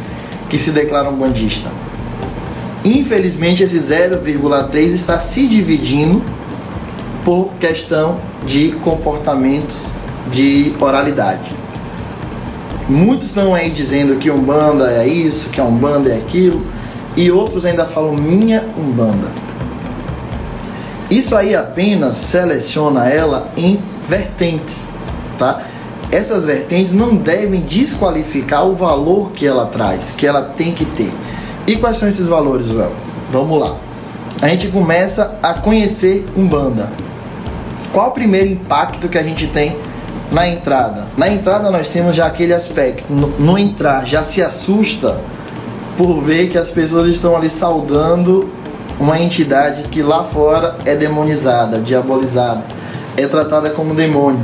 que 0.50 0.58
se 0.58 0.72
declara 0.72 1.08
um 1.08 1.16
bandista. 1.16 1.70
Infelizmente, 2.88 3.64
esse 3.64 3.78
0,3 3.78 4.94
está 4.94 5.20
se 5.20 5.46
dividindo 5.46 6.24
por 7.26 7.50
questão 7.60 8.18
de 8.46 8.72
comportamentos 8.82 9.88
de 10.32 10.74
oralidade. 10.80 11.52
Muitos 12.88 13.28
estão 13.28 13.54
aí 13.54 13.70
dizendo 13.70 14.16
que 14.16 14.32
Umbanda 14.32 14.90
é 14.90 15.06
isso, 15.06 15.50
que 15.50 15.60
a 15.60 15.66
Umbanda 15.66 16.12
é 16.12 16.18
aquilo, 16.18 16.66
e 17.18 17.30
outros 17.30 17.66
ainda 17.66 17.86
falam 17.86 18.14
minha 18.14 18.64
Umbanda. 18.78 19.28
Isso 21.12 21.36
aí 21.36 21.54
apenas 21.54 22.16
seleciona 22.16 23.10
ela 23.10 23.52
em 23.58 23.82
vertentes, 24.08 24.86
tá? 25.38 25.62
Essas 26.10 26.46
vertentes 26.46 26.94
não 26.94 27.18
devem 27.18 27.60
desqualificar 27.60 28.66
o 28.66 28.74
valor 28.74 29.32
que 29.32 29.46
ela 29.46 29.66
traz, 29.66 30.12
que 30.18 30.26
ela 30.26 30.42
tem 30.42 30.72
que 30.72 30.86
ter. 30.86 31.12
E 31.68 31.76
quais 31.76 31.98
são 31.98 32.08
esses 32.08 32.30
valores, 32.30 32.72
Well? 32.72 32.94
Vamos 33.30 33.60
lá. 33.60 33.76
A 34.42 34.48
gente 34.48 34.70
começa 34.70 35.38
a 35.44 35.54
conhecer 35.54 36.26
Umbanda. 36.36 36.90
Qual 37.92 38.08
o 38.08 38.12
primeiro 38.12 38.52
impacto 38.52 39.10
que 39.10 39.18
a 39.18 39.24
gente 39.24 39.48
tem 39.48 39.78
na 40.32 40.48
entrada? 40.48 41.08
Na 41.18 41.28
entrada 41.28 41.70
nós 41.70 41.90
temos 41.90 42.16
já 42.16 42.26
aquele 42.26 42.54
aspecto, 42.54 43.12
no, 43.12 43.28
no 43.38 43.58
entrar 43.58 44.06
já 44.06 44.24
se 44.24 44.42
assusta 44.42 45.20
por 45.98 46.22
ver 46.22 46.48
que 46.48 46.58
as 46.58 46.70
pessoas 46.70 47.08
estão 47.08 47.36
ali 47.36 47.50
saudando 47.50 48.50
uma 48.98 49.20
entidade 49.20 49.84
que 49.90 50.02
lá 50.02 50.24
fora 50.24 50.78
é 50.86 50.96
demonizada, 50.96 51.80
diabolizada, 51.80 52.64
é 53.18 53.28
tratada 53.28 53.72
como 53.72 53.94
demônio. 53.94 54.42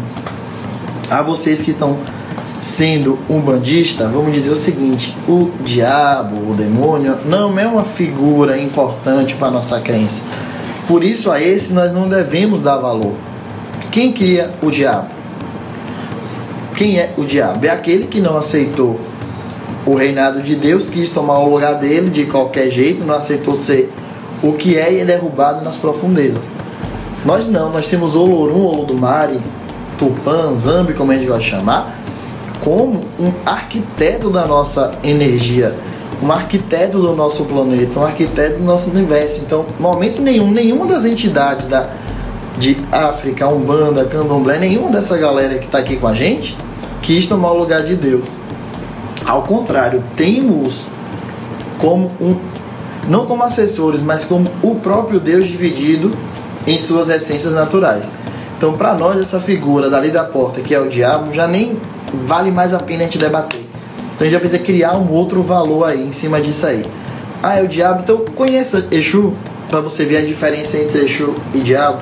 A 1.09 1.21
vocês 1.21 1.61
que 1.61 1.71
estão 1.71 1.99
sendo 2.63 3.19
um 3.29 3.41
bandista, 3.41 4.07
vamos 4.07 4.31
dizer 4.31 4.51
o 4.51 4.55
seguinte: 4.55 5.15
o 5.27 5.51
diabo, 5.63 6.51
o 6.51 6.55
demônio, 6.55 7.17
não 7.25 7.59
é 7.59 7.67
uma 7.67 7.83
figura 7.83 8.57
importante 8.57 9.35
para 9.35 9.51
nossa 9.51 9.79
crença. 9.81 10.23
Por 10.87 11.03
isso, 11.03 11.29
a 11.29 11.41
esse 11.41 11.73
nós 11.73 11.91
não 11.91 12.07
devemos 12.07 12.61
dar 12.61 12.77
valor. 12.77 13.13
Quem 13.91 14.13
cria 14.13 14.51
o 14.61 14.71
diabo? 14.71 15.09
Quem 16.75 16.97
é 16.97 17.13
o 17.17 17.25
diabo? 17.25 17.65
É 17.65 17.69
aquele 17.69 18.07
que 18.07 18.19
não 18.19 18.37
aceitou 18.37 18.99
o 19.85 19.93
reinado 19.95 20.41
de 20.41 20.55
Deus, 20.55 20.87
quis 20.87 21.09
tomar 21.09 21.39
o 21.39 21.49
lugar 21.49 21.75
dele 21.75 22.09
de 22.09 22.25
qualquer 22.25 22.69
jeito, 22.69 23.05
não 23.05 23.15
aceitou 23.15 23.53
ser 23.53 23.91
o 24.41 24.53
que 24.53 24.77
é 24.77 24.93
e 24.93 24.99
é 24.99 25.05
derrubado 25.05 25.63
nas 25.63 25.75
profundezas. 25.75 26.41
Nós 27.25 27.45
não, 27.47 27.71
nós 27.71 27.87
temos 27.87 28.15
Olorum, 28.15 28.65
Olodumare, 28.65 29.39
Tupã, 29.97 30.53
Zambi, 30.55 30.93
como 30.93 31.11
a 31.11 31.15
gente 31.15 31.27
gosta 31.27 31.43
de 31.43 31.49
chamar, 31.49 32.02
como 32.63 33.03
um 33.19 33.31
arquiteto 33.45 34.29
da 34.29 34.45
nossa 34.45 34.93
energia, 35.03 35.75
um 36.21 36.31
arquiteto 36.31 36.97
do 36.97 37.13
nosso 37.13 37.43
planeta, 37.45 37.99
um 37.99 38.03
arquiteto 38.03 38.59
do 38.59 38.63
nosso 38.63 38.89
universo. 38.89 39.41
Então, 39.41 39.65
momento 39.79 40.21
nenhum, 40.21 40.49
nenhuma 40.49 40.85
das 40.85 41.03
entidades 41.03 41.67
da, 41.67 41.89
de 42.57 42.77
África, 42.91 43.47
Umbanda, 43.47 44.05
Candomblé, 44.05 44.57
nenhuma 44.59 44.89
dessa 44.89 45.17
galera 45.17 45.57
que 45.57 45.65
está 45.65 45.79
aqui 45.79 45.97
com 45.97 46.07
a 46.07 46.13
gente 46.13 46.55
quis 47.01 47.27
tomar 47.27 47.51
o 47.51 47.57
lugar 47.57 47.83
de 47.83 47.95
Deus. 47.95 48.23
Ao 49.25 49.43
contrário, 49.43 50.01
temos 50.15 50.87
como 51.77 52.11
um 52.19 52.37
não 53.07 53.25
como 53.25 53.43
assessores, 53.43 53.99
mas 54.01 54.23
como 54.23 54.49
o 54.61 54.75
próprio 54.75 55.19
Deus 55.19 55.45
dividido 55.45 56.09
em 56.65 56.79
suas 56.79 57.09
essências 57.09 57.53
naturais. 57.53 58.09
Então, 58.57 58.77
para 58.77 58.93
nós, 58.93 59.19
essa 59.19 59.41
figura 59.41 59.89
dali 59.89 60.09
da 60.09 60.23
porta, 60.23 60.61
que 60.61 60.73
é 60.73 60.79
o 60.79 60.87
diabo, 60.87 61.33
já 61.33 61.45
nem 61.45 61.77
vale 62.25 62.51
mais 62.51 62.73
a 62.73 62.79
pena 62.79 63.01
a 63.01 63.05
gente 63.05 63.17
debater. 63.17 63.59
Então, 63.59 64.21
a 64.21 64.23
gente 64.23 64.33
já 64.33 64.39
precisa 64.39 64.61
criar 64.61 64.97
um 64.97 65.11
outro 65.11 65.41
valor 65.41 65.85
aí 65.85 66.07
em 66.07 66.11
cima 66.11 66.39
disso 66.39 66.65
aí. 66.65 66.85
Ah, 67.41 67.59
é 67.59 67.63
o 67.63 67.67
diabo, 67.67 68.01
então 68.03 68.23
conheça 68.35 68.87
Exu, 68.91 69.33
para 69.69 69.81
você 69.81 70.05
ver 70.05 70.17
a 70.17 70.21
diferença 70.21 70.77
entre 70.77 71.03
Exu 71.03 71.33
e 71.53 71.59
diabo. 71.59 72.01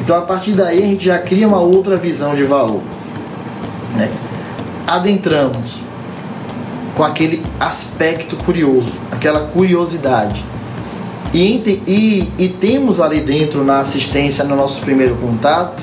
Então, 0.00 0.16
a 0.16 0.22
partir 0.22 0.52
daí, 0.52 0.78
a 0.78 0.86
gente 0.86 1.04
já 1.04 1.18
cria 1.18 1.46
uma 1.46 1.60
outra 1.60 1.96
visão 1.96 2.34
de 2.34 2.44
valor. 2.44 2.80
Né? 3.96 4.10
Adentramos 4.86 5.80
com 6.94 7.04
aquele 7.04 7.42
aspecto 7.58 8.36
curioso, 8.36 8.92
aquela 9.10 9.40
curiosidade. 9.40 10.44
E, 11.32 11.82
e, 11.86 12.32
e, 12.38 12.48
temos 12.48 13.00
ali 13.00 13.20
dentro 13.20 13.64
na 13.64 13.78
assistência, 13.78 14.42
no 14.42 14.56
nosso 14.56 14.80
primeiro 14.80 15.14
contato, 15.16 15.80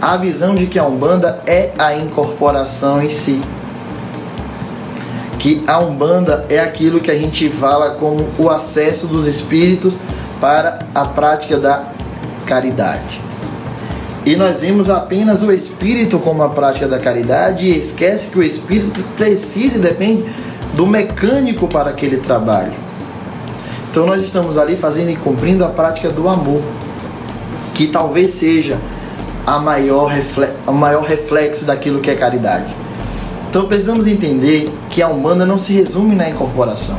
a 0.00 0.16
visão 0.16 0.54
de 0.54 0.66
que 0.66 0.78
a 0.78 0.84
Umbanda 0.84 1.42
é 1.46 1.72
a 1.78 1.94
incorporação 1.94 3.02
em 3.02 3.10
si. 3.10 3.40
Que 5.38 5.62
a 5.66 5.78
Umbanda 5.78 6.46
é 6.48 6.58
aquilo 6.58 7.00
que 7.00 7.10
a 7.10 7.16
gente 7.16 7.48
fala 7.50 7.90
como 7.90 8.28
o 8.38 8.48
acesso 8.48 9.06
dos 9.06 9.26
espíritos 9.26 9.96
para 10.40 10.78
a 10.94 11.04
prática 11.04 11.58
da 11.58 11.84
caridade. 12.46 13.20
E 14.24 14.36
nós 14.36 14.60
vimos 14.60 14.90
apenas 14.90 15.42
o 15.42 15.52
espírito 15.52 16.18
como 16.18 16.42
a 16.42 16.48
prática 16.48 16.86
da 16.86 16.98
caridade 16.98 17.66
e 17.66 17.78
esquece 17.78 18.28
que 18.28 18.38
o 18.38 18.42
espírito 18.42 19.02
precisa 19.16 19.76
e 19.76 19.80
depende 19.80 20.24
do 20.74 20.86
mecânico 20.86 21.66
para 21.66 21.90
aquele 21.90 22.18
trabalho. 22.18 22.72
Então 23.90 24.06
nós 24.06 24.22
estamos 24.22 24.56
ali 24.56 24.76
fazendo 24.76 25.10
e 25.10 25.16
cumprindo 25.16 25.64
a 25.64 25.68
prática 25.68 26.10
do 26.10 26.28
amor, 26.28 26.62
que 27.74 27.86
talvez 27.86 28.32
seja 28.32 28.78
a 29.46 29.58
maior, 29.58 30.06
reflexo, 30.06 30.72
maior 30.72 31.02
reflexo 31.02 31.64
daquilo 31.64 32.00
que 32.00 32.10
é 32.10 32.14
caridade. 32.14 32.74
Então 33.48 33.66
precisamos 33.66 34.06
entender 34.06 34.70
que 34.88 35.02
a 35.02 35.08
Umbanda 35.08 35.44
não 35.44 35.58
se 35.58 35.72
resume 35.72 36.14
na 36.14 36.30
incorporação. 36.30 36.98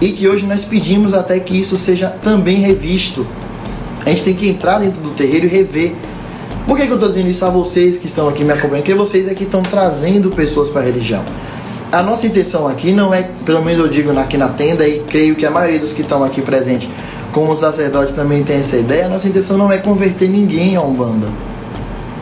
E 0.00 0.12
que 0.12 0.28
hoje 0.28 0.46
nós 0.46 0.64
pedimos 0.64 1.12
até 1.12 1.40
que 1.40 1.58
isso 1.58 1.76
seja 1.76 2.08
também 2.08 2.58
revisto. 2.58 3.26
A 4.06 4.10
gente 4.10 4.22
tem 4.22 4.34
que 4.34 4.48
entrar 4.48 4.78
dentro 4.78 5.00
do 5.00 5.10
terreiro 5.10 5.46
e 5.46 5.48
rever. 5.48 5.94
Por 6.66 6.76
que, 6.76 6.84
que 6.84 6.92
eu 6.92 6.94
estou 6.94 7.08
dizendo 7.08 7.28
isso 7.28 7.44
a 7.44 7.50
vocês 7.50 7.98
que 7.98 8.06
estão 8.06 8.28
aqui 8.28 8.44
me 8.44 8.52
acompanhando? 8.52 8.84
Porque 8.84 8.94
vocês 8.94 9.26
é 9.26 9.34
que 9.34 9.44
estão 9.44 9.62
trazendo 9.62 10.30
pessoas 10.30 10.68
para 10.68 10.82
a 10.82 10.84
religião 10.84 11.24
a 11.90 12.02
nossa 12.02 12.26
intenção 12.26 12.68
aqui 12.68 12.92
não 12.92 13.14
é, 13.14 13.22
pelo 13.44 13.64
menos 13.64 13.80
eu 13.80 13.88
digo 13.88 14.16
aqui 14.18 14.36
na 14.36 14.48
tenda 14.48 14.86
e 14.86 15.00
creio 15.00 15.34
que 15.34 15.46
a 15.46 15.50
maioria 15.50 15.78
dos 15.78 15.92
que 15.92 16.02
estão 16.02 16.22
aqui 16.22 16.42
presentes, 16.42 16.88
como 17.32 17.56
sacerdote 17.56 18.12
também 18.12 18.42
tem 18.42 18.56
essa 18.56 18.76
ideia, 18.76 19.08
nossa 19.08 19.28
intenção 19.28 19.56
não 19.56 19.70
é 19.70 19.78
converter 19.78 20.28
ninguém 20.28 20.76
a 20.76 20.82
Umbanda. 20.82 21.28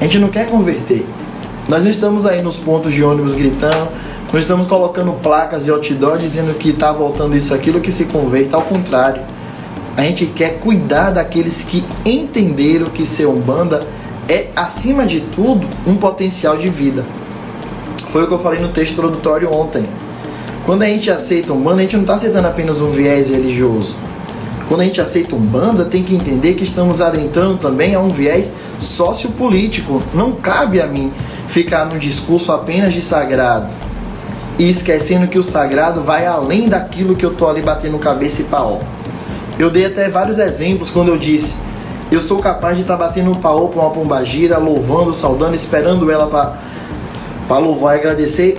A 0.00 0.04
gente 0.04 0.18
não 0.18 0.28
quer 0.28 0.46
converter. 0.46 1.06
Nós 1.68 1.82
não 1.82 1.90
estamos 1.90 2.26
aí 2.26 2.42
nos 2.42 2.58
pontos 2.58 2.92
de 2.92 3.02
ônibus 3.02 3.34
gritando, 3.34 3.88
não 4.32 4.40
estamos 4.40 4.66
colocando 4.66 5.12
placas 5.22 5.66
e 5.66 5.70
outdoor 5.70 6.18
dizendo 6.18 6.54
que 6.54 6.70
está 6.70 6.92
voltando 6.92 7.36
isso 7.36 7.54
aquilo 7.54 7.80
que 7.80 7.92
se 7.92 8.04
converta, 8.04 8.56
ao 8.56 8.62
contrário. 8.62 9.22
A 9.96 10.02
gente 10.02 10.26
quer 10.26 10.58
cuidar 10.58 11.10
daqueles 11.10 11.64
que 11.64 11.84
entenderam 12.04 12.86
que 12.86 13.06
ser 13.06 13.26
Umbanda 13.26 13.80
é, 14.28 14.48
acima 14.54 15.06
de 15.06 15.20
tudo, 15.20 15.66
um 15.86 15.96
potencial 15.96 16.56
de 16.56 16.68
vida. 16.68 17.04
Foi 18.10 18.25
o 18.25 18.26
que 18.26 18.34
eu 18.34 18.38
falei 18.38 18.60
no 18.60 18.68
texto 18.68 18.92
introdutório 18.92 19.52
ontem. 19.52 19.86
Quando 20.64 20.82
a 20.82 20.86
gente 20.86 21.10
aceita 21.10 21.52
um 21.52 21.60
banda, 21.60 21.78
a 21.78 21.82
gente 21.82 21.94
não 21.94 22.02
está 22.02 22.14
aceitando 22.14 22.48
apenas 22.48 22.80
um 22.80 22.90
viés 22.90 23.30
religioso. 23.30 23.96
Quando 24.68 24.80
a 24.80 24.85
gente 24.85 25.00
aceita 25.00 25.37
um 25.37 25.40
banda, 25.40 25.85
tem 25.85 26.02
que 26.02 26.14
entender 26.14 26.54
que 26.54 26.64
estamos 26.64 27.00
adentrando 27.00 27.56
também 27.58 27.94
a 27.94 28.00
um 28.00 28.08
viés 28.08 28.52
sociopolítico. 28.78 30.02
Não 30.12 30.32
cabe 30.32 30.80
a 30.80 30.87
mim 30.87 31.12
ficar 31.49 31.85
num 31.87 31.99
discurso 31.99 32.52
apenas 32.52 32.92
de 32.92 33.00
sagrado 33.00 33.68
e 34.58 34.68
esquecendo 34.68 35.28
que 35.28 35.38
o 35.38 35.42
sagrado 35.42 36.02
vai 36.02 36.26
além 36.26 36.68
daquilo 36.68 37.14
que 37.14 37.25
eu 37.25 37.35
tô 37.35 37.46
ali 37.49 37.62
batendo 37.62 37.99
cabeça 37.99 38.42
e 38.42 38.44
pau. 38.44 38.80
Eu 39.58 39.70
dei 39.70 39.87
até 39.87 40.08
vários 40.08 40.38
exemplos 40.38 40.90
quando 40.90 41.08
eu 41.08 41.16
disse 41.16 41.54
eu 42.11 42.20
sou 42.20 42.38
capaz 42.38 42.76
de 42.76 42.82
estar 42.82 42.96
tá 42.96 43.04
batendo 43.04 43.30
um 43.32 43.35
pau 43.35 43.68
para 43.68 43.80
uma 43.80 43.90
pombagira, 43.90 44.58
louvando, 44.58 45.12
saudando, 45.12 45.56
esperando 45.56 46.08
ela 46.11 46.28
para 47.49 47.58
louvar 47.58 47.96
e 47.96 48.00
agradecer. 48.00 48.56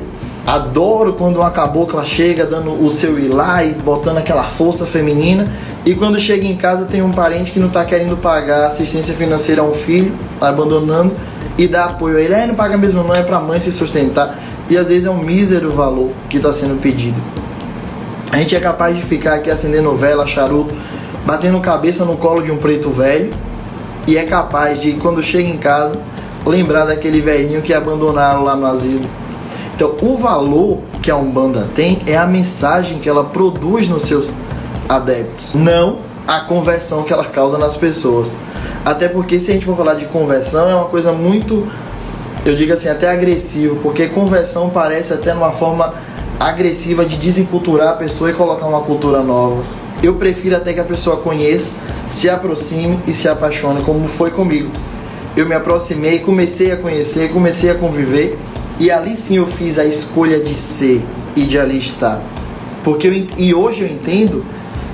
Adoro 0.48 1.12
quando 1.12 1.42
uma 1.42 1.52
cabocla 1.52 2.06
chega 2.06 2.46
dando 2.46 2.72
o 2.82 2.90
seu 2.90 3.20
ir 3.20 3.28
lá 3.28 3.66
e 3.66 3.74
botando 3.74 4.18
aquela 4.18 4.46
força 4.46 4.86
feminina. 4.86 5.46
E 5.86 5.94
quando 5.94 6.18
chega 6.22 6.48
em 6.48 6.56
casa 6.56 6.86
tem 6.86 7.02
um 7.02 7.12
parente 7.12 7.52
que 7.52 7.60
não 7.60 7.68
está 7.68 7.84
querendo 7.84 8.16
pagar 8.16 8.66
assistência 8.66 9.14
financeira 9.14 9.62
a 9.62 9.66
um 9.66 9.74
filho, 9.74 10.14
abandonando, 10.40 11.14
e 11.58 11.68
dá 11.68 11.84
apoio 11.88 12.16
a 12.16 12.22
ele. 12.22 12.34
É, 12.34 12.48
não 12.48 12.56
paga 12.56 12.78
mesmo 12.78 13.04
não, 13.04 13.14
é 13.14 13.24
para 13.24 13.36
a 13.36 13.42
mãe 13.42 13.60
se 13.60 13.74
sustentar. 13.74 14.40
E 14.70 14.78
às 14.78 14.88
vezes 14.88 15.06
é 15.06 15.12
um 15.12 15.18
mísero 15.18 15.70
valor 15.70 16.12
que 16.30 16.38
está 16.38 16.54
sendo 16.54 16.80
pedido. 16.80 17.22
A 18.32 18.38
gente 18.38 18.56
é 18.56 18.60
capaz 18.62 18.96
de 18.96 19.04
ficar 19.04 19.34
aqui 19.34 19.52
acendendo 19.52 19.94
vela, 19.98 20.26
charuto, 20.26 20.74
batendo 21.26 21.60
cabeça 21.60 22.06
no 22.06 22.16
colo 22.16 22.42
de 22.42 22.52
um 22.52 22.58
preto 22.58 22.90
velho 22.90 23.32
e 24.08 24.16
é 24.16 24.24
capaz 24.24 24.80
de, 24.80 24.94
quando 24.94 25.22
chega 25.22 25.50
em 25.50 25.58
casa, 25.58 26.00
lembrar 26.46 26.86
daquele 26.86 27.20
velhinho 27.20 27.62
que 27.62 27.74
abandonaram 27.74 28.46
lá 28.46 28.56
no 28.56 28.66
asilo. 28.66 29.27
Então, 29.78 29.94
o 30.02 30.18
valor 30.18 30.80
que 31.04 31.12
a 31.12 31.16
Umbanda 31.16 31.70
tem 31.76 32.02
é 32.08 32.18
a 32.18 32.26
mensagem 32.26 32.98
que 32.98 33.08
ela 33.08 33.24
produz 33.24 33.88
nos 33.88 34.02
seus 34.02 34.26
adeptos, 34.90 35.54
não 35.54 36.00
a 36.28 36.40
conversão 36.40 37.04
que 37.04 37.14
ela 37.14 37.24
causa 37.24 37.60
nas 37.60 37.76
pessoas. 37.76 38.28
Até 38.84 39.08
porque, 39.08 39.40
se 39.40 39.52
a 39.52 39.54
gente 39.54 39.68
for 39.68 39.78
falar 39.78 39.94
de 39.94 40.06
conversão, 40.06 40.68
é 40.68 40.74
uma 40.74 40.86
coisa 40.86 41.12
muito, 41.12 41.68
eu 42.44 42.56
digo 42.56 42.74
assim, 42.74 42.90
até 42.90 43.08
agressiva, 43.08 43.76
porque 43.84 44.08
conversão 44.08 44.72
parece 44.72 45.14
até 45.14 45.32
uma 45.32 45.52
forma 45.52 45.94
agressiva 46.40 47.06
de 47.06 47.16
desenculturar 47.16 47.90
a 47.90 47.94
pessoa 47.94 48.32
e 48.32 48.34
colocar 48.34 48.66
uma 48.66 48.82
cultura 48.82 49.22
nova. 49.22 49.64
Eu 50.02 50.16
prefiro 50.16 50.56
até 50.56 50.74
que 50.74 50.80
a 50.80 50.86
pessoa 50.86 51.18
conheça, 51.18 51.74
se 52.10 52.28
aproxime 52.28 53.00
e 53.06 53.14
se 53.14 53.30
apaixone, 53.30 53.84
como 53.84 54.08
foi 54.08 54.32
comigo. 54.32 54.72
Eu 55.36 55.46
me 55.46 55.54
aproximei, 55.54 56.18
comecei 56.18 56.72
a 56.72 56.78
conhecer, 56.78 57.32
comecei 57.32 57.70
a 57.70 57.76
conviver 57.76 58.36
e 58.80 58.92
ali 58.92 59.16
sim 59.16 59.38
eu 59.38 59.48
fiz 59.48 59.80
a 59.80 59.86
escolha 59.86 60.40
de 60.40 60.58
ser 60.58 61.04
e 61.36 61.44
de 61.44 61.60
ali 61.60 61.78
estar. 61.78 62.22
Porque 62.84 63.08
eu, 63.08 63.28
e 63.38 63.54
hoje 63.54 63.82
eu 63.82 63.88
entendo 63.88 64.46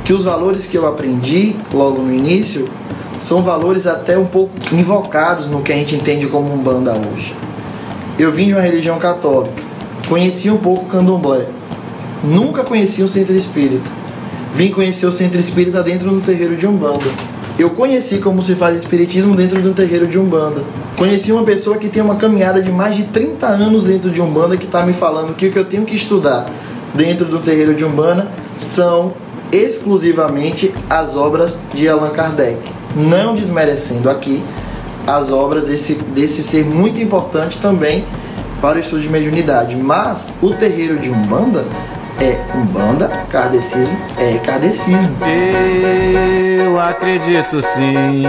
que 0.03 0.13
os 0.13 0.23
valores 0.23 0.65
que 0.65 0.77
eu 0.77 0.87
aprendi 0.87 1.55
logo 1.73 2.01
no 2.01 2.13
início 2.13 2.69
são 3.19 3.41
valores 3.41 3.87
até 3.87 4.17
um 4.17 4.25
pouco 4.25 4.53
invocados 4.71 5.47
no 5.47 5.61
que 5.61 5.71
a 5.71 5.75
gente 5.75 5.95
entende 5.95 6.27
como 6.27 6.53
umbanda 6.53 6.91
hoje. 6.91 7.35
Eu 8.17 8.31
vim 8.31 8.47
de 8.47 8.53
uma 8.53 8.61
religião 8.61 8.97
católica, 8.99 9.61
conheci 10.07 10.49
um 10.49 10.57
pouco 10.57 10.85
o 10.85 10.87
candomblé, 10.87 11.47
nunca 12.23 12.63
conheci 12.63 13.03
um 13.03 13.07
centro 13.07 13.35
espírita 13.35 14.03
vim 14.53 14.69
conhecer 14.69 15.05
o 15.05 15.11
centro 15.11 15.39
espírita 15.39 15.81
dentro 15.81 16.09
do 16.09 16.21
terreiro 16.21 16.55
de 16.55 16.67
Umbanda. 16.67 17.05
Eu 17.57 17.69
conheci 17.69 18.17
como 18.17 18.41
se 18.41 18.55
faz 18.55 18.79
espiritismo 18.79 19.35
dentro 19.35 19.61
do 19.61 19.75
terreiro 19.75 20.07
de 20.07 20.17
Umbanda. 20.17 20.63
Conheci 20.97 21.31
uma 21.31 21.43
pessoa 21.43 21.77
que 21.77 21.87
tem 21.87 22.01
uma 22.01 22.15
caminhada 22.15 22.59
de 22.63 22.71
mais 22.71 22.95
de 22.95 23.03
30 23.03 23.45
anos 23.45 23.83
dentro 23.83 24.09
de 24.09 24.19
Umbanda 24.19 24.57
que 24.57 24.65
está 24.65 24.83
me 24.83 24.93
falando 24.93 25.35
que 25.35 25.47
o 25.47 25.51
que 25.51 25.59
eu 25.59 25.65
tenho 25.65 25.85
que 25.85 25.95
estudar 25.95 26.45
dentro 26.95 27.25
do 27.25 27.39
terreiro 27.39 27.75
de 27.75 27.85
Umbanda 27.85 28.27
são 28.57 29.13
exclusivamente 29.51 30.73
as 30.89 31.15
obras 31.15 31.55
de 31.75 31.87
Allan 31.87 32.09
Kardec. 32.09 32.59
Não 32.95 33.35
desmerecendo 33.35 34.09
aqui 34.09 34.41
as 35.05 35.31
obras 35.31 35.65
desse, 35.65 35.93
desse 35.93 36.41
ser 36.41 36.65
muito 36.65 36.99
importante 36.99 37.59
também 37.59 38.03
para 38.59 38.77
o 38.77 38.79
estudo 38.79 39.03
de 39.03 39.09
mediunidade. 39.09 39.75
Mas 39.75 40.29
o 40.41 40.53
terreiro 40.55 40.97
de 40.97 41.11
Umbanda 41.11 41.65
é 42.19 42.39
Umbanda, 42.55 43.07
Kardecismo 43.29 43.97
é 44.17 44.37
Kardecismo. 44.39 45.17
Eu 45.25 46.79
acredito 46.79 47.61
sim, 47.61 48.23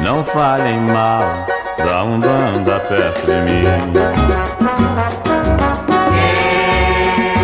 não 0.00 0.24
falem 0.24 0.80
mal 0.80 1.46
da 1.78 2.04
Umbanda 2.04 2.80
perto 2.80 3.26
de 3.26 3.42
mim. 3.42 3.64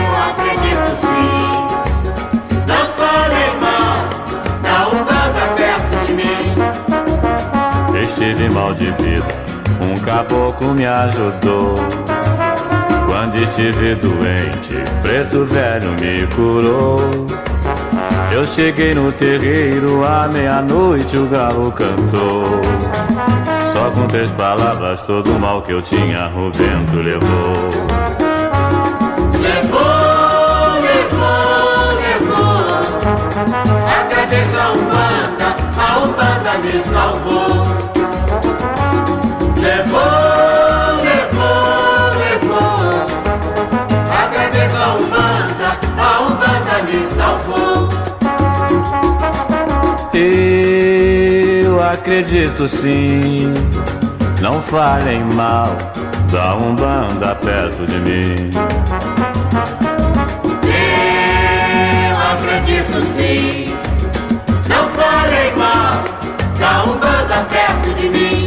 Eu 0.01 0.17
acredito 0.31 0.97
sim. 0.97 1.67
Não 2.67 2.87
falei 2.97 3.51
mal 3.61 3.97
da 4.63 4.89
Umbanda 4.89 5.45
perto 5.57 5.95
de 6.07 6.13
mim. 6.13 6.55
Estive 8.03 8.51
mal 8.51 8.75
de 8.75 8.91
vida, 8.93 9.27
um 9.83 9.95
caboclo 10.01 10.75
me 10.75 10.87
ajudou. 10.87 11.75
Estive 13.43 13.97
doente, 13.97 14.77
preto 15.01 15.45
velho 15.45 15.91
me 16.01 16.27
curou. 16.29 17.01
Eu 18.33 18.47
cheguei 18.47 18.95
no 18.95 19.11
terreiro 19.11 20.05
à 20.05 20.29
meia-noite, 20.29 21.19
o 21.19 21.27
galo 21.27 21.73
cantou. 21.73 22.45
Só 23.73 23.91
com 23.91 24.07
três 24.07 24.31
palavras, 24.31 25.03
todo 25.03 25.35
o 25.35 25.41
mal 25.41 25.61
que 25.63 25.73
eu 25.73 25.83
tinha, 25.83 26.29
o 26.29 26.53
vento 26.53 26.99
levou. 26.99 27.53
Agradeço 34.01 34.57
a 34.57 34.71
Umbanda, 34.71 35.57
a 35.77 35.99
Umbanda 35.99 36.59
me 36.59 36.81
salvou. 36.81 37.82
Acredito 52.13 52.69
sim, 52.69 53.55
não 54.43 54.61
falem 54.61 55.25
mal 55.33 55.75
da 56.31 56.57
Umbanda 56.57 57.35
perto 57.37 57.87
de 57.87 57.99
mim. 58.01 58.51
Eu 62.05 62.19
acredito 62.19 63.01
sim. 63.01 63.65
Não 64.69 64.91
falei 64.91 65.55
mal 65.57 66.05
da 66.61 66.85
Umbanda 66.85 67.47
perto 67.49 67.95
de 67.95 68.11
mim. 68.11 68.47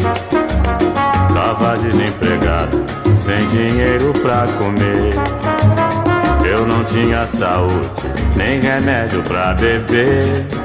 Tava 1.34 1.76
desempregado, 1.78 2.86
sem 3.16 3.48
dinheiro 3.48 4.14
pra 4.22 4.46
comer. 4.60 5.10
Eu 6.48 6.68
não 6.68 6.84
tinha 6.84 7.26
saúde, 7.26 7.90
nem 8.36 8.60
remédio 8.60 9.24
pra 9.24 9.56
beber. 9.56 10.65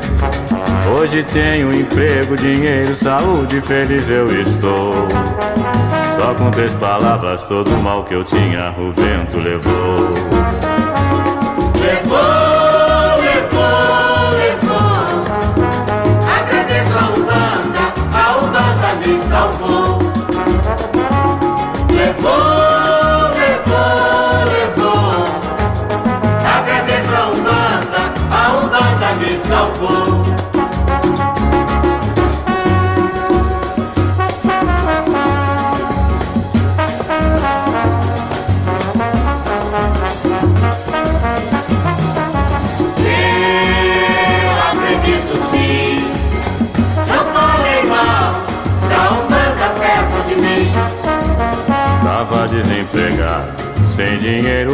Hoje 0.88 1.22
tenho 1.24 1.74
emprego, 1.74 2.36
dinheiro, 2.36 2.94
saúde, 2.94 3.60
feliz 3.60 4.08
eu 4.08 4.26
estou. 4.40 4.92
Só 6.16 6.34
com 6.34 6.50
três 6.50 6.72
palavras, 6.74 7.44
todo 7.44 7.70
o 7.70 7.82
mal 7.82 8.04
que 8.04 8.14
eu 8.14 8.24
tinha, 8.24 8.74
o 8.78 8.92
vento 8.92 9.38
levou. 9.38 10.69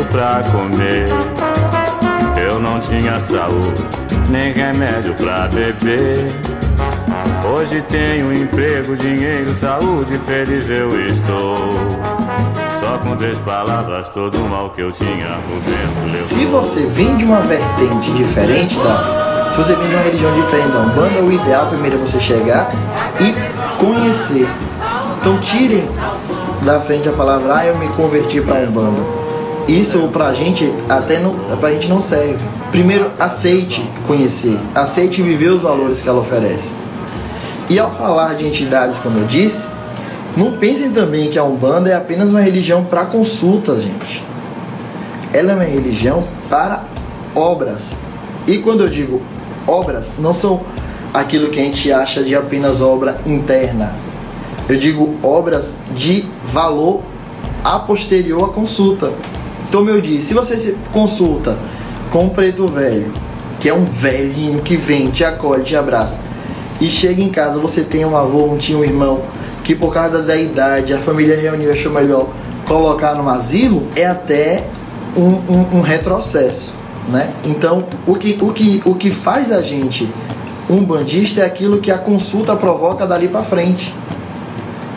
Pra 0.07 0.43
comer. 0.53 1.07
Eu 2.41 2.61
não 2.61 2.81
tinha 2.81 3.19
saúde, 3.21 3.83
nem 4.29 4.53
remédio 4.53 5.15
pra 5.15 5.49
beber. 5.49 6.27
Hoje 7.45 7.83
tenho 7.83 8.33
emprego, 8.33 8.97
dinheiro, 8.97 9.55
saúde, 9.55 10.19
feliz 10.19 10.69
eu 10.69 10.89
estou. 11.07 11.57
Só 12.79 12.99
com 12.99 13.17
três 13.17 13.39
palavras, 13.39 14.09
todo 14.11 14.39
o 14.39 14.49
mal 14.49 14.71
que 14.71 14.83
eu 14.83 14.93
tinha, 14.93 15.39
o 15.51 15.61
vento 15.61 16.05
levou. 16.05 16.17
Se 16.17 16.45
você 16.45 16.87
vem 16.87 17.17
de 17.17 17.25
uma 17.25 17.41
vertente 17.41 18.11
diferente 18.13 18.77
da. 18.77 19.51
Se 19.53 19.59
você 19.59 19.75
vem 19.75 19.89
de 19.89 19.95
uma 19.95 20.03
religião 20.03 20.35
diferente 20.35 20.69
da 20.69 20.81
Umbanda, 20.81 21.23
o 21.23 21.33
ideal 21.33 21.67
primeiro 21.69 21.97
é 21.97 22.01
você 22.01 22.21
chegar 22.21 22.71
e 23.21 23.33
conhecer. 23.79 24.49
Então 25.21 25.39
tirem 25.39 25.89
da 26.63 26.81
frente 26.81 27.09
a 27.09 27.13
palavra, 27.13 27.57
ah, 27.57 27.67
eu 27.67 27.79
me 27.79 27.89
converti 27.91 28.41
para 28.41 28.59
Umbanda. 28.59 29.16
Isso 29.69 30.09
pra 30.13 30.33
gente 30.33 30.73
até 30.89 31.19
não, 31.19 31.35
pra 31.59 31.73
gente 31.73 31.89
não 31.89 32.01
serve. 32.01 32.45
Primeiro, 32.71 33.11
aceite 33.19 33.83
conhecer, 34.07 34.59
aceite 34.75 35.21
viver 35.23 35.49
os 35.49 35.61
valores 35.61 36.01
que 36.01 36.09
ela 36.09 36.21
oferece. 36.21 36.75
E 37.69 37.79
ao 37.79 37.91
falar 37.91 38.35
de 38.35 38.47
entidades, 38.47 39.01
como 39.01 39.19
eu 39.19 39.27
disse, 39.27 39.69
não 40.37 40.53
pensem 40.53 40.93
também 40.93 41.31
que 41.31 41.39
a 41.39 41.43
Umbanda 41.43 41.91
é 41.91 41.95
apenas 41.95 42.31
uma 42.31 42.41
religião 42.41 42.85
para 42.85 43.07
consulta, 43.07 43.77
gente. 43.81 44.23
Ela 45.33 45.53
é 45.53 45.55
uma 45.55 45.65
religião 45.65 46.23
para 46.49 46.85
obras. 47.35 47.97
E 48.47 48.59
quando 48.59 48.83
eu 48.83 48.89
digo 48.89 49.21
obras, 49.67 50.13
não 50.19 50.33
são 50.33 50.63
aquilo 51.13 51.51
que 51.51 51.59
a 51.59 51.63
gente 51.63 51.91
acha 51.91 52.23
de 52.23 52.37
apenas 52.37 52.81
obra 52.81 53.21
interna. 53.27 53.97
Eu 54.69 54.77
digo 54.77 55.17
obras 55.23 55.75
de 55.93 56.25
valor 56.47 57.03
a 57.65 57.81
posterior 57.81 58.45
à 58.45 58.53
consulta. 58.53 59.13
Como 59.71 59.91
eu 59.91 60.01
disse, 60.01 60.29
se 60.29 60.35
você 60.35 60.57
se 60.57 60.77
consulta 60.93 61.59
com 62.11 62.25
um 62.25 62.29
preto 62.29 62.67
velho, 62.67 63.13
que 63.59 63.69
é 63.69 63.75
um 63.75 63.85
velhinho 63.85 64.63
que 64.63 64.77
vem, 64.77 65.11
te 65.11 65.25
acolhe, 65.25 65.65
te 65.65 65.77
abraça, 65.77 66.21
e 66.81 66.89
chega 66.89 67.23
em 67.23 67.31
casa, 67.31 67.59
você 67.59 67.83
tem 67.83 68.05
um 68.05 68.17
avô, 68.17 68.45
um 68.45 68.57
tio, 68.57 68.79
um 68.79 68.85
irmão, 68.85 69.23
que 69.65 69.75
por 69.75 69.93
causa 69.93 70.23
da 70.23 70.37
idade, 70.37 70.93
a 70.93 70.99
família 70.99 71.37
reuniu 71.39 71.71
achou 71.71 71.93
melhor 71.93 72.29
colocar 72.67 73.15
no 73.15 73.29
asilo, 73.29 73.87
é 73.97 74.07
até 74.07 74.67
um, 75.17 75.29
um, 75.53 75.79
um 75.79 75.81
retrocesso. 75.81 76.75
Né? 77.09 77.33
Então, 77.45 77.85
o 78.07 78.15
que, 78.15 78.39
o, 78.41 78.53
que, 78.53 78.83
o 78.85 78.95
que 78.95 79.11
faz 79.11 79.51
a 79.53 79.63
gente 79.63 80.09
um 80.69 80.85
bandista 80.85 81.43
é 81.43 81.45
aquilo 81.45 81.81
que 81.81 81.91
a 81.91 81.99
consulta 81.99 82.57
provoca 82.57 83.07
dali 83.07 83.29
para 83.29 83.43
frente. 83.43 83.95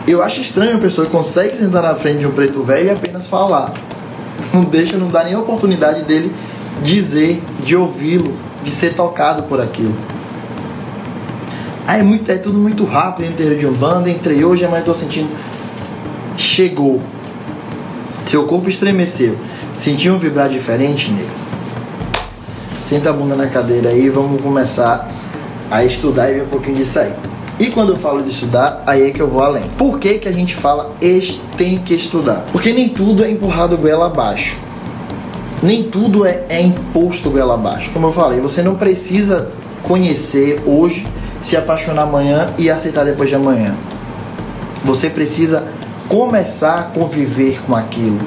Eu 0.06 0.22
acho 0.22 0.40
estranho 0.40 0.76
a 0.76 0.80
pessoa 0.80 1.06
que 1.06 1.12
consegue 1.12 1.56
sentar 1.56 1.82
na 1.82 1.94
frente 1.94 2.18
de 2.18 2.26
um 2.26 2.32
preto 2.32 2.62
velho 2.62 2.86
e 2.86 2.90
apenas 2.90 3.26
falar. 3.26 3.72
Não 4.54 4.64
deixa, 4.64 4.96
não 4.96 5.08
dá 5.08 5.22
nem 5.22 5.36
oportunidade 5.36 6.02
dele 6.02 6.32
dizer, 6.82 7.42
de 7.64 7.76
ouvi-lo, 7.76 8.34
de 8.64 8.70
ser 8.70 8.94
tocado 8.94 9.44
por 9.44 9.60
aquilo. 9.60 9.94
Ah, 11.86 11.98
é, 11.98 12.02
muito, 12.02 12.30
é 12.30 12.36
tudo 12.36 12.58
muito 12.58 12.84
rápido 12.84 13.28
em 13.28 13.32
terreiro 13.32 13.58
de 13.58 13.66
Umbanda, 13.66 14.10
entrei 14.10 14.44
hoje, 14.44 14.66
mas 14.70 14.80
estou 14.80 14.94
sentindo. 14.94 15.30
Chegou. 16.36 17.00
Seu 18.26 18.44
corpo 18.46 18.68
estremeceu. 18.68 19.36
Sentiu 19.74 20.14
um 20.14 20.18
vibrar 20.18 20.48
diferente, 20.48 21.10
nego? 21.10 21.28
Senta 22.80 23.10
a 23.10 23.12
bunda 23.12 23.34
na 23.34 23.46
cadeira 23.46 23.90
aí, 23.90 24.08
vamos 24.08 24.40
começar 24.40 25.08
a 25.70 25.84
estudar 25.84 26.30
e 26.30 26.34
ver 26.34 26.42
um 26.42 26.48
pouquinho 26.48 26.76
disso 26.76 26.98
aí. 26.98 27.12
E 27.60 27.66
quando 27.66 27.90
eu 27.90 27.96
falo 27.96 28.22
de 28.22 28.30
estudar, 28.30 28.82
aí 28.86 29.06
é 29.06 29.10
que 29.10 29.20
eu 29.20 29.28
vou 29.28 29.42
além. 29.42 29.64
Por 29.76 29.98
que, 29.98 30.14
que 30.14 30.26
a 30.26 30.32
gente 30.32 30.54
fala 30.54 30.92
tem 31.58 31.76
que 31.76 31.92
estudar? 31.92 32.46
Porque 32.50 32.72
nem 32.72 32.88
tudo 32.88 33.22
é 33.22 33.30
empurrado 33.30 33.76
goela 33.76 34.06
abaixo. 34.06 34.56
Nem 35.62 35.82
tudo 35.82 36.24
é, 36.24 36.46
é 36.48 36.62
imposto 36.62 37.28
goela 37.28 37.52
abaixo. 37.52 37.90
Como 37.92 38.06
eu 38.06 38.12
falei, 38.12 38.40
você 38.40 38.62
não 38.62 38.76
precisa 38.76 39.50
conhecer 39.82 40.62
hoje, 40.64 41.06
se 41.42 41.54
apaixonar 41.54 42.04
amanhã 42.04 42.48
e 42.56 42.70
aceitar 42.70 43.04
depois 43.04 43.28
de 43.28 43.34
amanhã. 43.34 43.76
Você 44.82 45.10
precisa 45.10 45.66
começar 46.08 46.78
a 46.78 46.82
conviver 46.84 47.60
com 47.66 47.76
aquilo. 47.76 48.26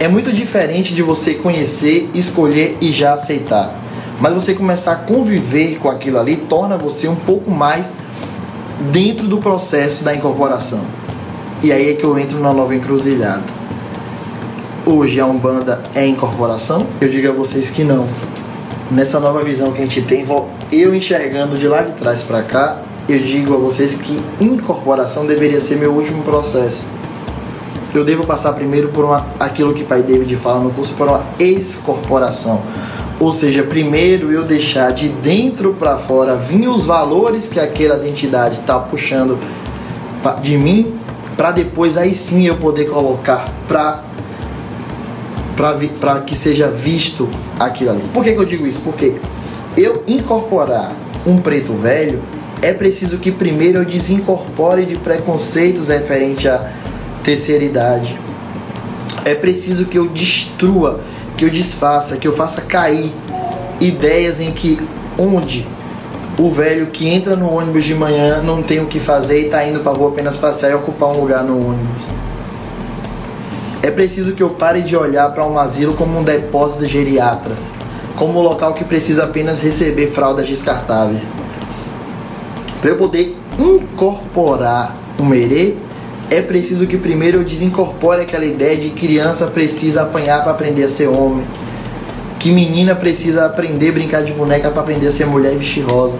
É 0.00 0.08
muito 0.08 0.32
diferente 0.32 0.94
de 0.94 1.02
você 1.02 1.34
conhecer, 1.34 2.10
escolher 2.12 2.76
e 2.80 2.90
já 2.90 3.12
aceitar. 3.12 3.72
Mas 4.20 4.34
você 4.34 4.52
começar 4.52 4.92
a 4.94 4.96
conviver 4.96 5.78
com 5.78 5.88
aquilo 5.88 6.18
ali 6.18 6.34
torna 6.34 6.76
você 6.76 7.06
um 7.06 7.14
pouco 7.14 7.52
mais 7.52 7.92
dentro 8.92 9.26
do 9.26 9.38
processo 9.38 10.04
da 10.04 10.14
incorporação. 10.14 10.80
E 11.62 11.72
aí 11.72 11.90
é 11.90 11.94
que 11.94 12.04
eu 12.04 12.18
entro 12.18 12.38
na 12.38 12.52
nova 12.52 12.74
encruzilhada. 12.74 13.42
Hoje 14.86 15.20
a 15.20 15.26
Umbanda 15.26 15.82
é 15.94 16.06
incorporação? 16.06 16.86
Eu 17.00 17.08
digo 17.08 17.28
a 17.28 17.32
vocês 17.32 17.70
que 17.70 17.82
não. 17.82 18.08
Nessa 18.90 19.20
nova 19.20 19.42
visão 19.42 19.72
que 19.72 19.82
a 19.82 19.84
gente 19.84 20.00
tem, 20.02 20.24
eu 20.72 20.94
enxergando 20.94 21.58
de 21.58 21.68
lá 21.68 21.82
de 21.82 21.92
trás 21.92 22.22
para 22.22 22.42
cá, 22.42 22.80
eu 23.08 23.18
digo 23.18 23.54
a 23.54 23.58
vocês 23.58 23.94
que 23.94 24.22
incorporação 24.40 25.26
deveria 25.26 25.60
ser 25.60 25.76
meu 25.76 25.92
último 25.92 26.22
processo. 26.22 26.86
Eu 27.94 28.04
devo 28.04 28.24
passar 28.24 28.52
primeiro 28.52 28.88
por 28.88 29.04
uma, 29.04 29.26
aquilo 29.40 29.74
que 29.74 29.82
Pai 29.82 30.02
David 30.02 30.36
fala 30.36 30.60
no 30.60 30.70
curso, 30.70 30.94
por 30.94 31.08
uma 31.08 31.24
excorporação. 31.38 32.62
Ou 33.20 33.32
seja, 33.32 33.64
primeiro 33.64 34.30
eu 34.30 34.44
deixar 34.44 34.92
de 34.92 35.08
dentro 35.08 35.74
para 35.74 35.98
fora 35.98 36.36
vir 36.36 36.68
os 36.68 36.84
valores 36.84 37.48
que 37.48 37.58
aquelas 37.58 38.04
entidades 38.04 38.58
estão 38.58 38.84
puxando 38.84 39.36
pa- 40.22 40.34
de 40.34 40.56
mim, 40.56 40.94
para 41.36 41.50
depois 41.50 41.96
aí 41.96 42.14
sim 42.14 42.46
eu 42.46 42.56
poder 42.56 42.86
colocar 42.88 43.48
para 43.66 44.04
para 46.00 46.20
que 46.20 46.36
seja 46.36 46.68
visto 46.68 47.28
aquilo 47.58 47.90
ali. 47.90 48.02
Por 48.14 48.22
que, 48.22 48.32
que 48.32 48.38
eu 48.38 48.44
digo 48.44 48.64
isso? 48.64 48.80
Porque 48.80 49.16
eu 49.76 50.04
incorporar 50.06 50.92
um 51.26 51.38
preto 51.38 51.72
velho 51.72 52.22
é 52.62 52.72
preciso 52.72 53.18
que 53.18 53.32
primeiro 53.32 53.78
eu 53.78 53.84
desincorpore 53.84 54.86
de 54.86 54.94
preconceitos 54.96 55.88
referente 55.88 56.48
à 56.48 56.64
terceira 57.24 57.64
idade. 57.64 58.16
É 59.24 59.34
preciso 59.34 59.86
que 59.86 59.98
eu 59.98 60.06
destrua, 60.08 61.00
que 61.38 61.44
eu 61.44 61.50
desfaça, 61.50 62.16
que 62.16 62.26
eu 62.26 62.34
faça 62.34 62.60
cair 62.62 63.14
ideias 63.80 64.40
em 64.40 64.50
que 64.50 64.76
onde 65.16 65.64
o 66.36 66.50
velho 66.50 66.88
que 66.88 67.08
entra 67.08 67.36
no 67.36 67.48
ônibus 67.48 67.84
de 67.84 67.94
manhã 67.94 68.42
não 68.42 68.60
tem 68.60 68.80
o 68.80 68.86
que 68.86 68.98
fazer 68.98 69.42
e 69.42 69.44
está 69.44 69.64
indo 69.64 69.78
para 69.78 69.92
rua 69.92 70.10
apenas 70.10 70.36
passear 70.36 70.72
e 70.72 70.74
ocupar 70.74 71.10
um 71.10 71.20
lugar 71.20 71.44
no 71.44 71.56
ônibus. 71.56 72.02
É 73.80 73.90
preciso 73.90 74.32
que 74.32 74.42
eu 74.42 74.50
pare 74.50 74.82
de 74.82 74.96
olhar 74.96 75.30
para 75.30 75.46
um 75.46 75.56
asilo 75.56 75.94
como 75.94 76.18
um 76.18 76.24
depósito 76.24 76.80
de 76.84 76.86
geriatras, 76.86 77.60
como 78.16 78.40
um 78.40 78.42
local 78.42 78.74
que 78.74 78.84
precisa 78.84 79.22
apenas 79.22 79.60
receber 79.60 80.08
fraldas 80.08 80.48
descartáveis. 80.48 81.22
Para 82.80 82.90
eu 82.90 82.96
poder 82.96 83.38
incorporar 83.56 84.92
o 85.20 85.24
merê, 85.24 85.76
é 86.30 86.42
preciso 86.42 86.86
que 86.86 86.96
primeiro 86.96 87.38
eu 87.38 87.44
desincorpore 87.44 88.22
aquela 88.22 88.44
ideia 88.44 88.76
de 88.76 88.90
criança 88.90 89.46
precisa 89.46 90.02
apanhar 90.02 90.42
para 90.42 90.52
aprender 90.52 90.84
a 90.84 90.88
ser 90.88 91.08
homem, 91.08 91.44
que 92.38 92.50
menina 92.50 92.94
precisa 92.94 93.46
aprender 93.46 93.90
a 93.90 93.92
brincar 93.92 94.22
de 94.22 94.32
boneca 94.32 94.70
para 94.70 94.82
aprender 94.82 95.06
a 95.06 95.12
ser 95.12 95.26
mulher 95.26 95.54
e 95.54 95.56
vestir 95.56 95.82
rosa. 95.82 96.18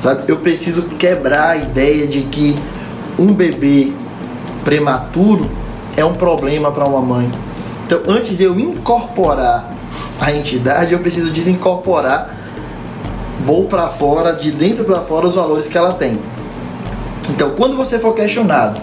Sabe? 0.00 0.24
Eu 0.28 0.38
preciso 0.38 0.82
quebrar 0.82 1.50
a 1.50 1.56
ideia 1.56 2.06
de 2.06 2.22
que 2.22 2.56
um 3.18 3.32
bebê 3.32 3.92
prematuro 4.64 5.48
é 5.96 6.04
um 6.04 6.14
problema 6.14 6.70
para 6.72 6.84
uma 6.84 7.00
mãe. 7.00 7.30
Então, 7.86 8.00
antes 8.08 8.36
de 8.36 8.44
eu 8.44 8.58
incorporar 8.58 9.70
a 10.20 10.32
entidade, 10.32 10.92
eu 10.92 10.98
preciso 10.98 11.30
desincorporar 11.30 12.44
vou 13.44 13.66
para 13.66 13.88
fora, 13.88 14.32
de 14.32 14.50
dentro 14.50 14.84
para 14.84 15.00
fora 15.00 15.26
os 15.26 15.34
valores 15.34 15.68
que 15.68 15.76
ela 15.76 15.92
tem. 15.92 16.18
Então, 17.30 17.50
quando 17.50 17.76
você 17.76 17.98
for 17.98 18.14
questionado, 18.14 18.80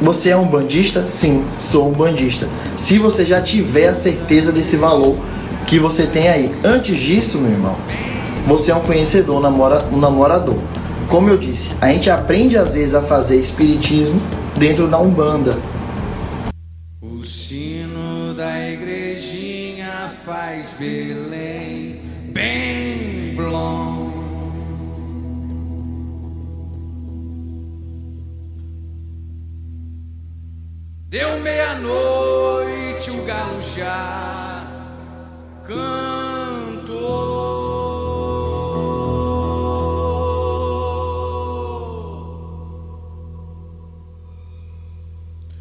você 0.00 0.30
é 0.30 0.36
um 0.36 0.46
bandista? 0.46 1.04
Sim, 1.04 1.44
sou 1.58 1.88
um 1.88 1.92
bandista. 1.92 2.48
Se 2.76 2.98
você 2.98 3.24
já 3.24 3.40
tiver 3.40 3.88
a 3.88 3.94
certeza 3.94 4.50
desse 4.50 4.76
valor 4.76 5.18
que 5.66 5.78
você 5.78 6.04
tem 6.06 6.28
aí. 6.28 6.54
Antes 6.64 6.98
disso, 6.98 7.38
meu 7.38 7.52
irmão, 7.52 7.76
você 8.46 8.72
é 8.72 8.74
um 8.74 8.80
conhecedor, 8.80 9.36
um 9.36 9.40
namora, 9.40 9.84
um 9.92 9.98
namorador. 9.98 10.58
Como 11.06 11.28
eu 11.28 11.36
disse, 11.36 11.76
a 11.80 11.88
gente 11.88 12.10
aprende 12.10 12.56
às 12.56 12.74
vezes 12.74 12.94
a 12.94 13.02
fazer 13.02 13.38
espiritismo 13.38 14.20
dentro 14.56 14.88
da 14.88 14.98
Umbanda. 14.98 15.56
O 17.00 17.22
sino 17.24 18.34
da 18.34 18.68
igrejinha 18.68 20.10
faz 20.24 20.74
Belém 20.78 21.29
Deu 31.10 31.40
meia-noite, 31.40 33.10
o 33.10 33.24
galo 33.24 33.60
já 33.60 34.64
cantou. 35.66 37.00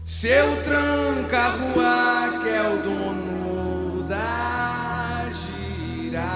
Seu 0.05 0.63
tranca-rua 0.63 2.39
que 2.43 2.49
é 2.49 2.69
o 2.71 2.77
dono 2.83 4.03
da 4.03 5.25
gira. 5.31 6.29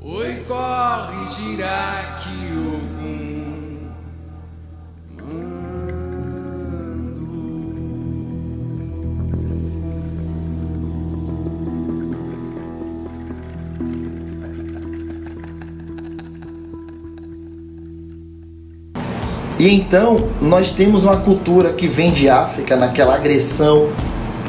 Oi, 0.00 0.44
corre, 0.48 1.24
gira 1.26 2.16
que 2.20 2.46
algum 2.76 2.85
E 19.58 19.74
então 19.74 20.16
nós 20.40 20.70
temos 20.70 21.04
uma 21.04 21.16
cultura 21.16 21.72
que 21.72 21.86
vem 21.86 22.12
de 22.12 22.28
África, 22.28 22.76
naquela 22.76 23.14
agressão, 23.14 23.88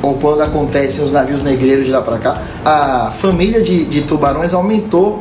ou 0.01 0.15
quando 0.15 0.41
acontecem 0.41 1.03
os 1.03 1.11
navios 1.11 1.43
negreiros 1.43 1.85
de 1.85 1.91
lá 1.91 2.01
para 2.01 2.17
cá, 2.17 2.41
a 2.63 3.11
família 3.19 3.61
de, 3.61 3.85
de 3.85 4.01
tubarões 4.01 4.53
aumentou 4.53 5.19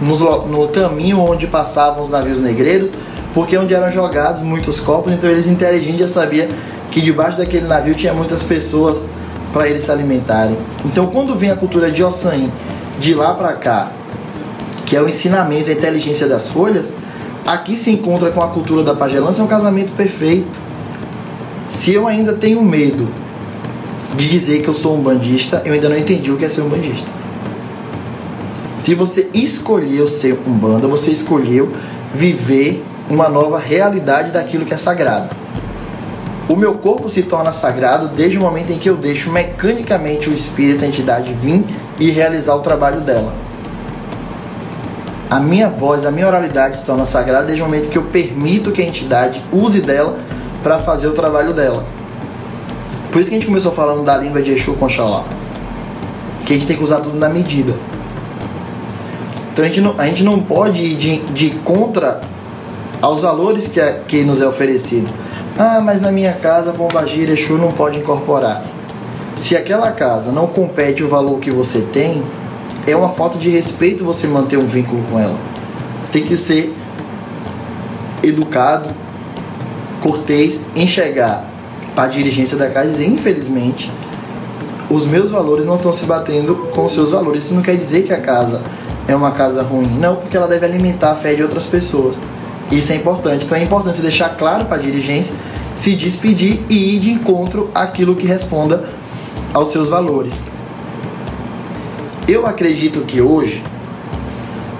nos 0.00 0.20
no 0.20 0.68
caminho 0.68 1.20
onde 1.20 1.46
passavam 1.46 2.02
os 2.02 2.10
navios 2.10 2.38
negreiros, 2.38 2.90
porque 3.32 3.56
onde 3.56 3.72
eram 3.72 3.90
jogados 3.90 4.42
muitos 4.42 4.80
corpos, 4.80 5.12
então 5.12 5.30
eles 5.30 5.46
inteligentes 5.46 6.00
já 6.00 6.08
sabiam 6.08 6.48
que 6.90 7.00
debaixo 7.00 7.38
daquele 7.38 7.66
navio 7.66 7.94
tinha 7.94 8.12
muitas 8.12 8.42
pessoas 8.42 8.98
para 9.52 9.68
eles 9.68 9.82
se 9.82 9.90
alimentarem. 9.90 10.56
Então 10.84 11.06
quando 11.06 11.34
vem 11.34 11.50
a 11.50 11.56
cultura 11.56 11.90
de 11.90 12.02
Ossain 12.02 12.50
de 12.98 13.14
lá 13.14 13.34
para 13.34 13.52
cá, 13.54 13.92
que 14.84 14.96
é 14.96 15.00
o 15.00 15.08
ensinamento, 15.08 15.70
a 15.70 15.72
inteligência 15.72 16.26
das 16.28 16.48
folhas, 16.48 16.90
aqui 17.46 17.76
se 17.76 17.90
encontra 17.90 18.30
com 18.30 18.42
a 18.42 18.48
cultura 18.48 18.82
da 18.82 18.94
pagelança, 18.94 19.40
é 19.40 19.44
um 19.44 19.48
casamento 19.48 19.92
perfeito. 19.92 20.60
Se 21.68 21.92
eu 21.92 22.06
ainda 22.06 22.34
tenho 22.34 22.62
medo 22.62 23.08
de 24.16 24.28
dizer 24.28 24.62
que 24.62 24.68
eu 24.68 24.74
sou 24.74 24.96
um 24.96 25.00
bandista, 25.00 25.62
eu 25.64 25.72
ainda 25.72 25.88
não 25.88 25.96
entendi 25.96 26.30
o 26.30 26.36
que 26.36 26.44
é 26.44 26.48
ser 26.48 26.62
um 26.62 26.68
bandista. 26.68 27.10
Se 28.84 28.94
você 28.94 29.30
escolheu 29.32 30.06
ser 30.06 30.38
um 30.46 30.54
banda, 30.54 30.88
você 30.88 31.10
escolheu 31.10 31.72
viver 32.12 32.84
uma 33.08 33.28
nova 33.28 33.58
realidade 33.58 34.32
daquilo 34.32 34.64
que 34.64 34.74
é 34.74 34.76
sagrado. 34.76 35.34
O 36.48 36.56
meu 36.56 36.74
corpo 36.74 37.08
se 37.08 37.22
torna 37.22 37.52
sagrado 37.52 38.08
desde 38.08 38.36
o 38.36 38.40
momento 38.40 38.72
em 38.72 38.78
que 38.78 38.90
eu 38.90 38.96
deixo 38.96 39.30
mecanicamente 39.30 40.28
o 40.28 40.34
espírito, 40.34 40.84
a 40.84 40.88
entidade 40.88 41.32
vir 41.32 41.64
e 41.98 42.10
realizar 42.10 42.54
o 42.56 42.60
trabalho 42.60 43.00
dela. 43.00 43.32
A 45.32 45.40
minha 45.40 45.70
voz, 45.70 46.04
a 46.04 46.10
minha 46.10 46.26
oralidade 46.26 46.76
se 46.76 46.84
torna 46.84 47.06
sagrada 47.06 47.46
desde 47.46 47.62
o 47.62 47.64
momento 47.64 47.88
que 47.88 47.96
eu 47.96 48.02
permito 48.02 48.70
que 48.70 48.82
a 48.82 48.84
entidade 48.84 49.42
use 49.50 49.80
dela 49.80 50.18
para 50.62 50.78
fazer 50.78 51.06
o 51.06 51.12
trabalho 51.12 51.54
dela. 51.54 51.86
Por 53.10 53.18
isso 53.18 53.30
que 53.30 53.36
a 53.36 53.38
gente 53.38 53.46
começou 53.46 53.72
falando 53.72 54.04
da 54.04 54.14
língua 54.14 54.42
de 54.42 54.50
Exu 54.52 54.74
com 54.74 54.86
Xalá. 54.90 55.24
Que 56.44 56.52
a 56.52 56.56
gente 56.56 56.66
tem 56.66 56.76
que 56.76 56.84
usar 56.84 57.00
tudo 57.00 57.16
na 57.18 57.30
medida. 57.30 57.72
Então 59.50 59.64
a 59.64 59.68
gente 59.68 59.80
não, 59.80 59.94
a 59.96 60.04
gente 60.06 60.22
não 60.22 60.38
pode 60.38 60.82
ir 60.82 60.96
de, 60.96 61.20
de 61.32 61.50
contra 61.64 62.20
aos 63.00 63.20
valores 63.20 63.66
que, 63.66 63.80
é- 63.80 64.02
que 64.06 64.24
nos 64.24 64.38
é 64.38 64.46
oferecido. 64.46 65.10
Ah, 65.58 65.80
mas 65.82 66.02
na 66.02 66.12
minha 66.12 66.34
casa 66.34 66.72
Pombagira 66.72 67.32
Exu 67.32 67.54
não 67.56 67.70
pode 67.70 67.98
incorporar. 67.98 68.62
Se 69.34 69.56
aquela 69.56 69.92
casa 69.92 70.30
não 70.30 70.46
compete 70.46 71.02
o 71.02 71.08
valor 71.08 71.38
que 71.38 71.50
você 71.50 71.80
tem, 71.80 72.22
é 72.86 72.96
uma 72.96 73.10
falta 73.10 73.38
de 73.38 73.48
respeito 73.48 74.04
você 74.04 74.26
manter 74.26 74.58
um 74.58 74.66
vínculo 74.66 75.02
com 75.10 75.18
ela. 75.18 75.36
Você 76.02 76.12
tem 76.12 76.22
que 76.22 76.36
ser 76.36 76.74
educado, 78.22 78.90
cortês, 80.00 80.66
enxergar 80.74 81.48
para 81.94 82.04
a 82.04 82.08
dirigência 82.08 82.56
da 82.56 82.70
casa 82.70 82.88
e 82.88 82.90
dizer, 82.92 83.06
infelizmente, 83.06 83.90
os 84.90 85.06
meus 85.06 85.30
valores 85.30 85.64
não 85.64 85.76
estão 85.76 85.92
se 85.92 86.04
batendo 86.04 86.54
com 86.74 86.84
os 86.84 86.92
seus 86.92 87.10
valores. 87.10 87.44
Isso 87.44 87.54
não 87.54 87.62
quer 87.62 87.76
dizer 87.76 88.02
que 88.02 88.12
a 88.12 88.20
casa 88.20 88.62
é 89.08 89.14
uma 89.14 89.30
casa 89.30 89.62
ruim. 89.62 89.88
Não, 89.98 90.16
porque 90.16 90.36
ela 90.36 90.48
deve 90.48 90.66
alimentar 90.66 91.12
a 91.12 91.14
fé 91.14 91.34
de 91.34 91.42
outras 91.42 91.66
pessoas. 91.66 92.16
Isso 92.70 92.92
é 92.92 92.96
importante. 92.96 93.44
Então 93.44 93.56
é 93.56 93.62
importante 93.62 93.96
você 93.96 94.02
deixar 94.02 94.30
claro 94.30 94.66
para 94.66 94.76
a 94.76 94.80
dirigência, 94.80 95.36
se 95.74 95.94
despedir 95.94 96.60
e 96.68 96.96
ir 96.96 97.00
de 97.00 97.10
encontro 97.10 97.70
àquilo 97.74 98.14
que 98.14 98.26
responda 98.26 98.84
aos 99.54 99.68
seus 99.68 99.88
valores. 99.88 100.34
Eu 102.28 102.46
acredito 102.46 103.00
que 103.02 103.20
hoje 103.20 103.62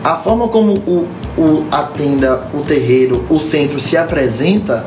a 0.04 0.16
forma 0.16 0.48
como 0.48 0.74
o, 0.86 1.08
o, 1.36 1.66
a 1.70 1.82
tenda, 1.82 2.48
o 2.52 2.60
terreiro, 2.60 3.24
o 3.28 3.38
centro 3.38 3.78
se 3.78 3.96
apresenta 3.96 4.86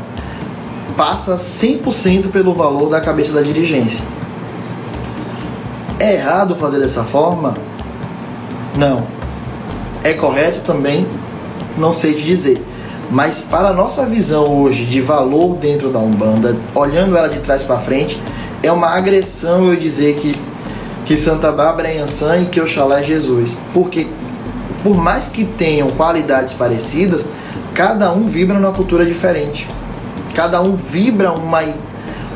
passa 0.95 1.37
100% 1.37 2.29
pelo 2.31 2.53
valor 2.53 2.89
da 2.89 3.01
cabeça 3.01 3.33
da 3.33 3.41
dirigência. 3.41 4.03
É 5.99 6.13
errado 6.13 6.55
fazer 6.55 6.79
dessa 6.79 7.03
forma? 7.03 7.55
Não. 8.77 9.07
É 10.03 10.13
correto 10.13 10.59
também? 10.61 11.07
Não 11.77 11.93
sei 11.93 12.13
te 12.13 12.23
dizer. 12.23 12.61
Mas 13.09 13.39
para 13.39 13.69
a 13.69 13.73
nossa 13.73 14.05
visão 14.05 14.61
hoje 14.61 14.85
de 14.85 15.01
valor 15.01 15.55
dentro 15.55 15.89
da 15.89 15.99
Umbanda, 15.99 16.55
olhando 16.73 17.15
ela 17.15 17.27
de 17.27 17.39
trás 17.39 17.63
para 17.63 17.77
frente, 17.77 18.21
é 18.63 18.71
uma 18.71 18.89
agressão 18.89 19.67
eu 19.67 19.75
dizer 19.75 20.15
que, 20.15 20.33
que 21.05 21.17
Santa 21.17 21.51
Bárbara 21.51 21.89
é 21.89 21.97
Yansan 21.97 22.41
e 22.41 22.45
que 22.47 22.59
Oxalá 22.59 22.99
é 22.99 23.03
Jesus. 23.03 23.51
Porque 23.73 24.07
por 24.83 24.97
mais 24.97 25.27
que 25.27 25.45
tenham 25.45 25.89
qualidades 25.89 26.53
parecidas, 26.53 27.25
cada 27.73 28.11
um 28.11 28.25
vibra 28.25 28.59
numa 28.59 28.73
cultura 28.73 29.05
diferente. 29.05 29.67
Cada 30.33 30.61
um 30.61 30.75
vibra 30.75 31.31
uma, 31.31 31.61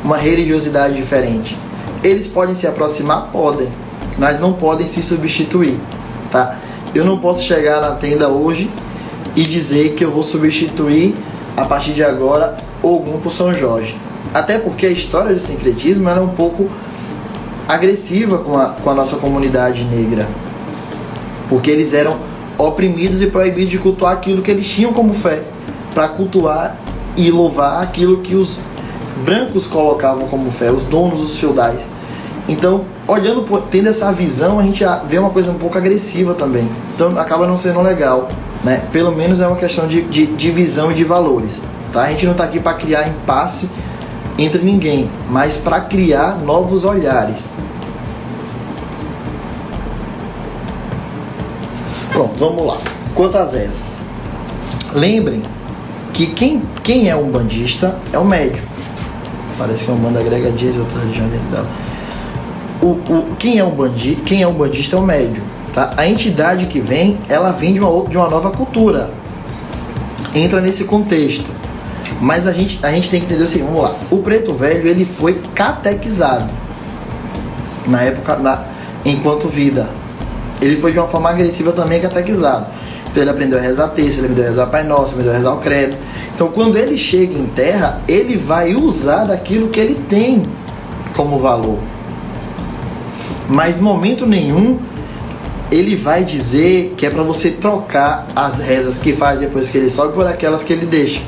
uma 0.02 0.16
religiosidade 0.16 0.96
diferente. 0.96 1.56
Eles 2.02 2.26
podem 2.26 2.54
se 2.54 2.66
aproximar? 2.66 3.28
Podem, 3.30 3.68
mas 4.18 4.40
não 4.40 4.52
podem 4.52 4.86
se 4.86 5.02
substituir, 5.02 5.78
tá? 6.32 6.58
Eu 6.94 7.04
não 7.04 7.18
posso 7.18 7.44
chegar 7.44 7.80
na 7.80 7.92
tenda 7.92 8.28
hoje 8.28 8.70
e 9.36 9.42
dizer 9.42 9.94
que 9.94 10.04
eu 10.04 10.10
vou 10.10 10.22
substituir 10.22 11.14
a 11.56 11.64
partir 11.64 11.92
de 11.92 12.02
agora 12.02 12.56
Ogum 12.82 13.20
por 13.20 13.30
São 13.30 13.54
Jorge. 13.54 13.96
Até 14.32 14.58
porque 14.58 14.86
a 14.86 14.90
história 14.90 15.34
do 15.34 15.40
sincretismo 15.40 16.08
era 16.08 16.20
um 16.20 16.28
pouco 16.28 16.68
agressiva 17.74 18.38
com 18.38 18.58
a, 18.58 18.70
com 18.70 18.90
a 18.90 18.94
nossa 18.94 19.16
comunidade 19.16 19.84
negra. 19.84 20.28
Porque 21.48 21.70
eles 21.70 21.94
eram 21.94 22.18
oprimidos 22.58 23.22
e 23.22 23.28
proibidos 23.28 23.70
de 23.70 23.78
cultuar 23.78 24.12
aquilo 24.12 24.42
que 24.42 24.50
eles 24.50 24.68
tinham 24.68 24.92
como 24.92 25.14
fé, 25.14 25.44
para 25.94 26.08
cultuar 26.08 26.76
e 27.16 27.30
louvar 27.30 27.82
aquilo 27.82 28.18
que 28.18 28.34
os 28.34 28.58
brancos 29.24 29.66
colocavam 29.66 30.26
como 30.28 30.50
fé, 30.50 30.70
os 30.70 30.82
donos, 30.82 31.22
os 31.22 31.38
feudais. 31.38 31.88
Então, 32.48 32.84
olhando, 33.06 33.44
tendo 33.70 33.88
essa 33.88 34.10
visão, 34.12 34.58
a 34.58 34.62
gente 34.62 34.82
vê 35.06 35.18
uma 35.18 35.30
coisa 35.30 35.50
um 35.50 35.58
pouco 35.58 35.78
agressiva 35.78 36.34
também. 36.34 36.68
Então, 36.94 37.16
acaba 37.18 37.46
não 37.46 37.56
sendo 37.56 37.80
legal, 37.80 38.28
né? 38.64 38.82
Pelo 38.92 39.12
menos 39.12 39.40
é 39.40 39.46
uma 39.46 39.56
questão 39.56 39.86
de, 39.86 40.02
de, 40.02 40.26
de 40.26 40.50
visão 40.50 40.90
e 40.90 40.94
de 40.94 41.04
valores, 41.04 41.60
tá? 41.92 42.02
A 42.02 42.10
gente 42.10 42.24
não 42.24 42.32
está 42.32 42.44
aqui 42.44 42.58
para 42.58 42.74
criar 42.74 43.08
impasse 43.08 43.68
entre 44.38 44.62
ninguém, 44.62 45.10
mas 45.28 45.56
para 45.56 45.80
criar 45.80 46.38
novos 46.38 46.84
olhares. 46.84 47.50
Pronto, 52.12 52.38
vamos 52.38 52.66
lá. 52.66 52.78
Quanto 53.14 53.38
a 53.38 53.44
Zé, 53.44 53.68
lembrem 54.94 55.42
que 56.12 56.26
quem, 56.26 56.62
quem 56.82 57.08
é 57.08 57.16
um 57.16 57.30
bandista 57.30 57.98
é 58.12 58.18
o 58.18 58.24
médium. 58.24 58.64
Parece 59.56 59.84
que 59.84 59.90
é 59.90 59.94
uma 59.94 60.08
banda 60.08 60.22
grega 60.22 60.50
diz 60.52 60.76
outra 60.76 60.98
religião 61.00 61.28
dentro. 61.28 61.66
O, 62.82 62.86
o, 62.86 63.36
quem, 63.38 63.58
é 63.58 63.64
um 63.64 63.70
bandi, 63.70 64.16
quem 64.24 64.42
é 64.42 64.48
um 64.48 64.54
bandista 64.54 64.96
é 64.96 64.98
o 64.98 65.02
médium. 65.02 65.44
Tá? 65.74 65.90
A 65.96 66.08
entidade 66.08 66.66
que 66.66 66.80
vem, 66.80 67.18
ela 67.28 67.52
vem 67.52 67.74
de 67.74 67.80
uma, 67.80 68.08
de 68.08 68.16
uma 68.16 68.28
nova 68.28 68.50
cultura. 68.50 69.10
Entra 70.34 70.60
nesse 70.60 70.84
contexto. 70.84 71.59
Mas 72.20 72.46
a 72.46 72.52
gente, 72.52 72.78
a 72.82 72.90
gente 72.90 73.08
tem 73.08 73.20
que 73.20 73.26
entender 73.26 73.46
seguinte, 73.46 73.68
vamos 73.68 73.82
lá. 73.82 73.96
O 74.10 74.18
preto 74.18 74.52
velho, 74.52 74.86
ele 74.86 75.04
foi 75.04 75.40
catequizado. 75.54 76.50
Na 77.86 78.02
época, 78.02 78.36
na, 78.36 78.64
enquanto 79.04 79.48
vida. 79.48 79.88
Ele 80.60 80.76
foi 80.76 80.92
de 80.92 80.98
uma 80.98 81.08
forma 81.08 81.30
agressiva 81.30 81.72
também 81.72 82.00
catequizado. 82.00 82.66
Então 83.10 83.22
ele 83.22 83.30
aprendeu 83.30 83.58
a 83.58 83.62
rezar 83.62 83.88
texto, 83.88 84.18
ele 84.18 84.26
aprendeu 84.26 84.44
a 84.44 84.48
rezar 84.48 84.66
Pai 84.66 84.84
Nosso, 84.84 85.12
aprendeu 85.12 85.32
a 85.32 85.36
rezar 85.36 85.54
o 85.54 85.58
credo. 85.58 85.96
Então 86.34 86.48
quando 86.48 86.76
ele 86.76 86.96
chega 86.96 87.36
em 87.36 87.46
terra, 87.46 88.00
ele 88.06 88.36
vai 88.36 88.74
usar 88.76 89.24
daquilo 89.24 89.68
que 89.68 89.80
ele 89.80 89.94
tem 89.94 90.42
como 91.16 91.38
valor. 91.38 91.78
Mas 93.48 93.80
momento 93.80 94.26
nenhum 94.26 94.78
ele 95.72 95.96
vai 95.96 96.24
dizer 96.24 96.94
que 96.96 97.06
é 97.06 97.10
para 97.10 97.22
você 97.22 97.50
trocar 97.50 98.26
as 98.34 98.58
rezas 98.58 98.98
que 98.98 99.12
faz 99.12 99.40
depois 99.40 99.70
que 99.70 99.78
ele 99.78 99.90
sobe 99.90 100.14
por 100.14 100.26
aquelas 100.26 100.62
que 100.62 100.72
ele 100.72 100.86
deixa. 100.86 101.22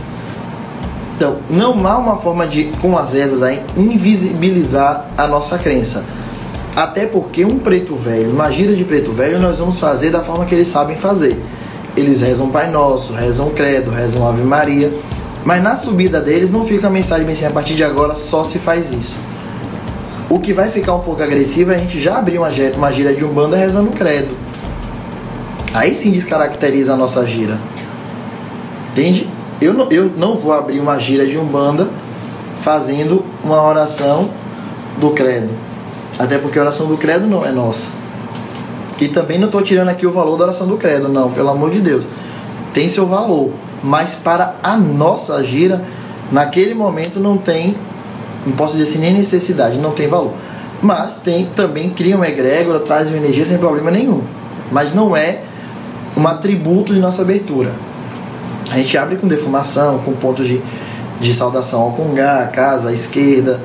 Então, 1.23 1.37
não 1.49 1.87
há 1.87 1.99
uma 1.99 2.17
forma 2.17 2.49
de, 2.49 2.65
com 2.81 2.99
as 2.99 3.13
rezas 3.13 3.45
aí, 3.45 3.63
invisibilizar 3.77 5.07
a 5.17 5.29
nossa 5.29 5.57
crença. 5.57 6.05
Até 6.75 7.07
porque 7.07 7.45
um 7.45 7.61
preto 7.61 7.95
velho, 7.95 8.33
uma 8.33 8.51
gira 8.51 8.75
de 8.75 8.85
preto 8.85 9.13
velho, 9.13 9.39
nós 9.39 9.61
vamos 9.61 9.79
fazer 9.79 10.11
da 10.11 10.21
forma 10.21 10.45
que 10.45 10.53
eles 10.53 10.67
sabem 10.67 10.97
fazer. 10.97 11.41
Eles 11.97 12.23
rezam 12.23 12.51
Pai 12.51 12.73
Nosso, 12.73 13.13
rezam 13.13 13.51
Credo, 13.51 13.93
rezam 13.93 14.27
Ave 14.27 14.43
Maria. 14.43 14.93
Mas 15.45 15.63
na 15.63 15.77
subida 15.77 16.21
deles 16.21 16.51
não 16.51 16.67
fica 16.67 16.89
a 16.89 16.91
mensagem 16.91 17.25
bem 17.25 17.35
assim, 17.35 17.47
a 17.47 17.51
partir 17.51 17.77
de 17.77 17.85
agora 17.85 18.17
só 18.17 18.43
se 18.43 18.59
faz 18.59 18.91
isso. 18.91 19.17
O 20.29 20.41
que 20.41 20.53
vai 20.53 20.71
ficar 20.71 20.97
um 20.97 21.03
pouco 21.03 21.23
agressivo 21.23 21.71
é 21.71 21.77
a 21.77 21.79
gente 21.79 22.01
já 22.01 22.19
abrir 22.19 22.39
uma, 22.39 22.51
uma 22.75 22.93
gira 22.93 23.15
de 23.15 23.25
Umbanda 23.25 23.55
rezando 23.55 23.91
Credo. 23.91 24.37
Aí 25.73 25.95
sim 25.95 26.11
descaracteriza 26.11 26.95
a 26.95 26.97
nossa 26.97 27.25
gira. 27.25 27.61
Entende? 28.91 29.31
Eu 29.63 29.73
não, 29.73 29.89
eu 29.91 30.11
não 30.17 30.35
vou 30.35 30.53
abrir 30.53 30.81
uma 30.81 30.99
gira 30.99 31.25
de 31.25 31.39
Umbanda 31.39 31.89
fazendo 32.63 33.25
uma 33.45 33.63
oração 33.63 34.29
do 34.99 35.11
Credo. 35.11 35.51
Até 36.19 36.37
porque 36.37 36.59
a 36.59 36.63
oração 36.63 36.89
do 36.89 36.97
Credo 36.97 37.29
não 37.29 37.47
é 37.47 37.53
nossa. 37.53 37.87
E 39.01 39.07
também 39.07 39.39
não 39.39 39.47
estou 39.47 39.63
tirando 39.63 39.89
aqui 39.89 40.05
o 40.05 40.11
valor 40.11 40.37
da 40.37 40.45
oração 40.45 40.67
do 40.67 40.77
Credo, 40.77 41.09
não, 41.09 41.31
pelo 41.31 41.49
amor 41.49 41.71
de 41.71 41.81
Deus. 41.81 42.05
Tem 42.75 42.89
seu 42.89 43.07
valor. 43.07 43.53
mas 43.85 44.17
para 44.17 44.57
a 44.63 44.77
nossa 44.77 45.43
gira, 45.45 45.83
naquele 46.31 46.75
momento 46.75 47.21
não 47.21 47.37
tem, 47.37 47.77
não 48.45 48.55
posso 48.55 48.77
dizer 48.77 48.91
assim, 48.91 48.99
nem 48.99 49.15
necessidade, 49.15 49.79
não 49.79 49.93
tem 49.93 50.09
valor. 50.09 50.33
Mas 50.81 51.15
tem 51.15 51.47
também 51.55 51.91
cria 51.91 52.17
uma 52.17 52.29
egrégora, 52.29 52.81
traz 52.81 53.11
uma 53.11 53.19
energia 53.19 53.45
sem 53.45 53.59
problema 53.59 53.93
nenhum. 53.93 54.23
Mas 54.73 54.93
não 54.93 55.17
é 55.17 55.43
um 56.17 56.27
atributo 56.27 56.93
de 56.93 56.99
nossa 56.99 57.23
abertura. 57.23 57.71
A 58.73 58.77
gente 58.77 58.97
abre 58.97 59.17
com 59.17 59.29
defumação, 59.29 59.99
com 59.99 60.15
pontos 60.15 60.47
de, 60.47 60.63
de 61.21 61.35
saudação 61.35 61.83
ao 61.83 61.93
Congá, 61.93 62.47
casa, 62.47 62.89
à 62.89 62.93
esquerda, 62.93 63.61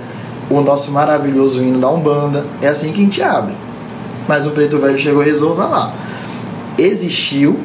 o 0.50 0.60
nosso 0.60 0.92
maravilhoso 0.92 1.64
hino 1.64 1.80
da 1.80 1.90
Umbanda. 1.90 2.46
É 2.62 2.68
assim 2.68 2.92
que 2.92 3.00
a 3.00 3.04
gente 3.06 3.24
abre. 3.24 3.54
Mas 4.28 4.46
o 4.46 4.52
preto 4.52 4.78
velho 4.80 5.00
chegou 5.00 5.24
e 5.24 5.26
rezou, 5.28 5.56
vai 5.56 5.70
lá. 5.70 5.94
Existiu 6.78 7.58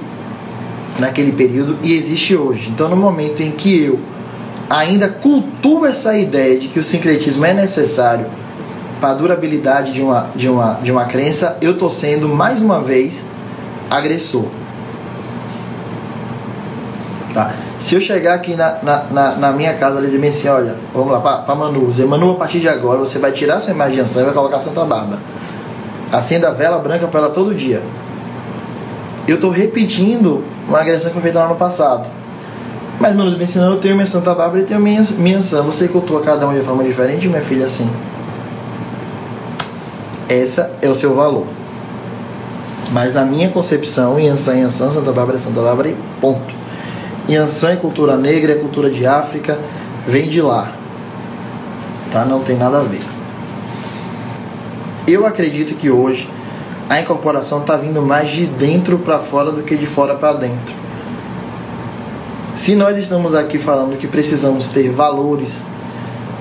naquele 1.00 1.32
período 1.32 1.78
e 1.82 1.92
existe 1.94 2.36
hoje. 2.36 2.70
Então, 2.70 2.88
no 2.88 2.94
momento 2.94 3.42
em 3.42 3.50
que 3.50 3.82
eu 3.86 3.98
ainda 4.70 5.08
cultuo 5.08 5.84
essa 5.84 6.16
ideia 6.16 6.60
de 6.60 6.68
que 6.68 6.78
o 6.78 6.84
sincretismo 6.84 7.44
é 7.44 7.52
necessário 7.52 8.26
para 9.00 9.10
a 9.10 9.14
durabilidade 9.14 9.92
de 9.92 10.00
uma, 10.00 10.30
de 10.36 10.48
uma, 10.48 10.74
de 10.74 10.92
uma 10.92 11.06
crença, 11.06 11.58
eu 11.60 11.72
estou 11.72 11.90
sendo 11.90 12.28
mais 12.28 12.62
uma 12.62 12.80
vez 12.80 13.24
agressor. 13.90 14.44
Tá? 17.32 17.52
Se 17.78 17.94
eu 17.94 18.00
chegar 18.00 18.34
aqui 18.34 18.54
na, 18.54 18.78
na, 18.82 19.04
na, 19.04 19.36
na 19.36 19.52
minha 19.52 19.72
casa 19.74 20.00
e 20.00 20.06
dizer 20.06 20.26
assim, 20.26 20.48
olha, 20.48 20.76
vamos 20.94 21.12
lá, 21.12 21.20
para 21.20 21.54
Manu, 21.54 21.86
dizer, 21.86 22.06
Manu, 22.06 22.32
a 22.32 22.34
partir 22.34 22.60
de 22.60 22.68
agora 22.68 22.98
você 22.98 23.18
vai 23.18 23.32
tirar 23.32 23.60
sua 23.60 23.72
imaginação 23.72 24.22
e 24.22 24.24
vai 24.26 24.34
colocar 24.34 24.60
Santa 24.60 24.84
Bárbara. 24.84 25.18
Acenda 26.12 26.48
a 26.48 26.50
vela 26.50 26.78
branca 26.78 27.06
para 27.06 27.20
ela 27.20 27.30
todo 27.30 27.54
dia. 27.54 27.82
Eu 29.26 29.36
estou 29.36 29.50
repetindo 29.50 30.44
uma 30.68 30.80
agressão 30.80 31.08
que 31.08 31.14
foi 31.14 31.22
feita 31.22 31.46
no 31.46 31.54
passado. 31.54 32.06
Mas 33.00 33.16
Manu 33.16 33.36
me 33.36 33.44
ensinou, 33.44 33.70
eu 33.70 33.80
tenho 33.80 33.94
minha 33.94 34.06
Santa 34.06 34.34
Bárbara 34.34 34.60
e 34.60 34.64
tenho 34.64 34.80
minha, 34.80 35.02
minha 35.16 35.40
Santa. 35.40 35.62
Você 35.62 35.88
cultua 35.88 36.20
cada 36.20 36.46
um 36.46 36.52
de 36.52 36.60
forma 36.60 36.84
diferente, 36.84 37.26
minha 37.28 37.40
filha, 37.40 37.64
assim. 37.64 37.90
Essa 40.28 40.70
é 40.82 40.88
o 40.88 40.94
seu 40.94 41.14
valor. 41.14 41.46
Mas 42.92 43.14
na 43.14 43.24
minha 43.24 43.48
concepção, 43.48 44.20
Yansan 44.20 44.56
Yansan, 44.56 44.90
Santa 44.90 45.12
Bárbara 45.12 45.38
é 45.38 45.40
Santa 45.40 45.62
Bárbara 45.62 45.88
e 45.88 45.96
ponto. 46.20 46.61
Yansan 47.28 47.72
é 47.72 47.76
cultura 47.76 48.16
negra, 48.16 48.52
é 48.52 48.54
cultura 48.56 48.90
de 48.90 49.06
África, 49.06 49.58
vem 50.06 50.28
de 50.28 50.42
lá. 50.42 50.72
Tá? 52.10 52.24
Não 52.24 52.40
tem 52.40 52.56
nada 52.56 52.80
a 52.80 52.82
ver. 52.82 53.02
Eu 55.06 55.26
acredito 55.26 55.74
que 55.74 55.90
hoje 55.90 56.28
a 56.88 57.00
incorporação 57.00 57.60
está 57.60 57.76
vindo 57.76 58.02
mais 58.02 58.30
de 58.30 58.46
dentro 58.46 58.98
para 58.98 59.18
fora 59.18 59.50
do 59.50 59.62
que 59.62 59.76
de 59.76 59.86
fora 59.86 60.14
para 60.14 60.34
dentro. 60.34 60.74
Se 62.54 62.74
nós 62.74 62.98
estamos 62.98 63.34
aqui 63.34 63.58
falando 63.58 63.96
que 63.96 64.06
precisamos 64.06 64.68
ter 64.68 64.90
valores 64.90 65.62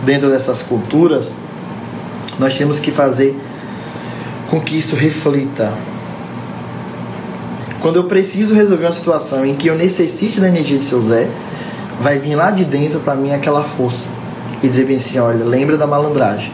dentro 0.03 0.29
dessas 0.29 0.61
culturas, 0.61 1.33
nós 2.37 2.57
temos 2.57 2.79
que 2.79 2.91
fazer 2.91 3.39
com 4.49 4.59
que 4.59 4.77
isso 4.77 4.95
reflita. 4.95 5.73
Quando 7.81 7.95
eu 7.95 8.03
preciso 8.03 8.53
resolver 8.53 8.85
uma 8.85 8.93
situação 8.93 9.43
em 9.43 9.55
que 9.55 9.67
eu 9.67 9.75
necessite 9.75 10.39
da 10.39 10.47
energia 10.47 10.77
de 10.77 10.83
seu 10.83 11.01
Zé, 11.01 11.27
vai 11.99 12.19
vir 12.19 12.35
lá 12.35 12.51
de 12.51 12.63
dentro 12.63 12.99
para 12.99 13.15
mim 13.15 13.33
aquela 13.33 13.63
força 13.63 14.07
e 14.61 14.67
dizer 14.67 14.85
bem 14.85 14.97
assim: 14.97 15.17
olha, 15.17 15.43
lembra 15.43 15.75
da 15.77 15.87
malandragem, 15.87 16.53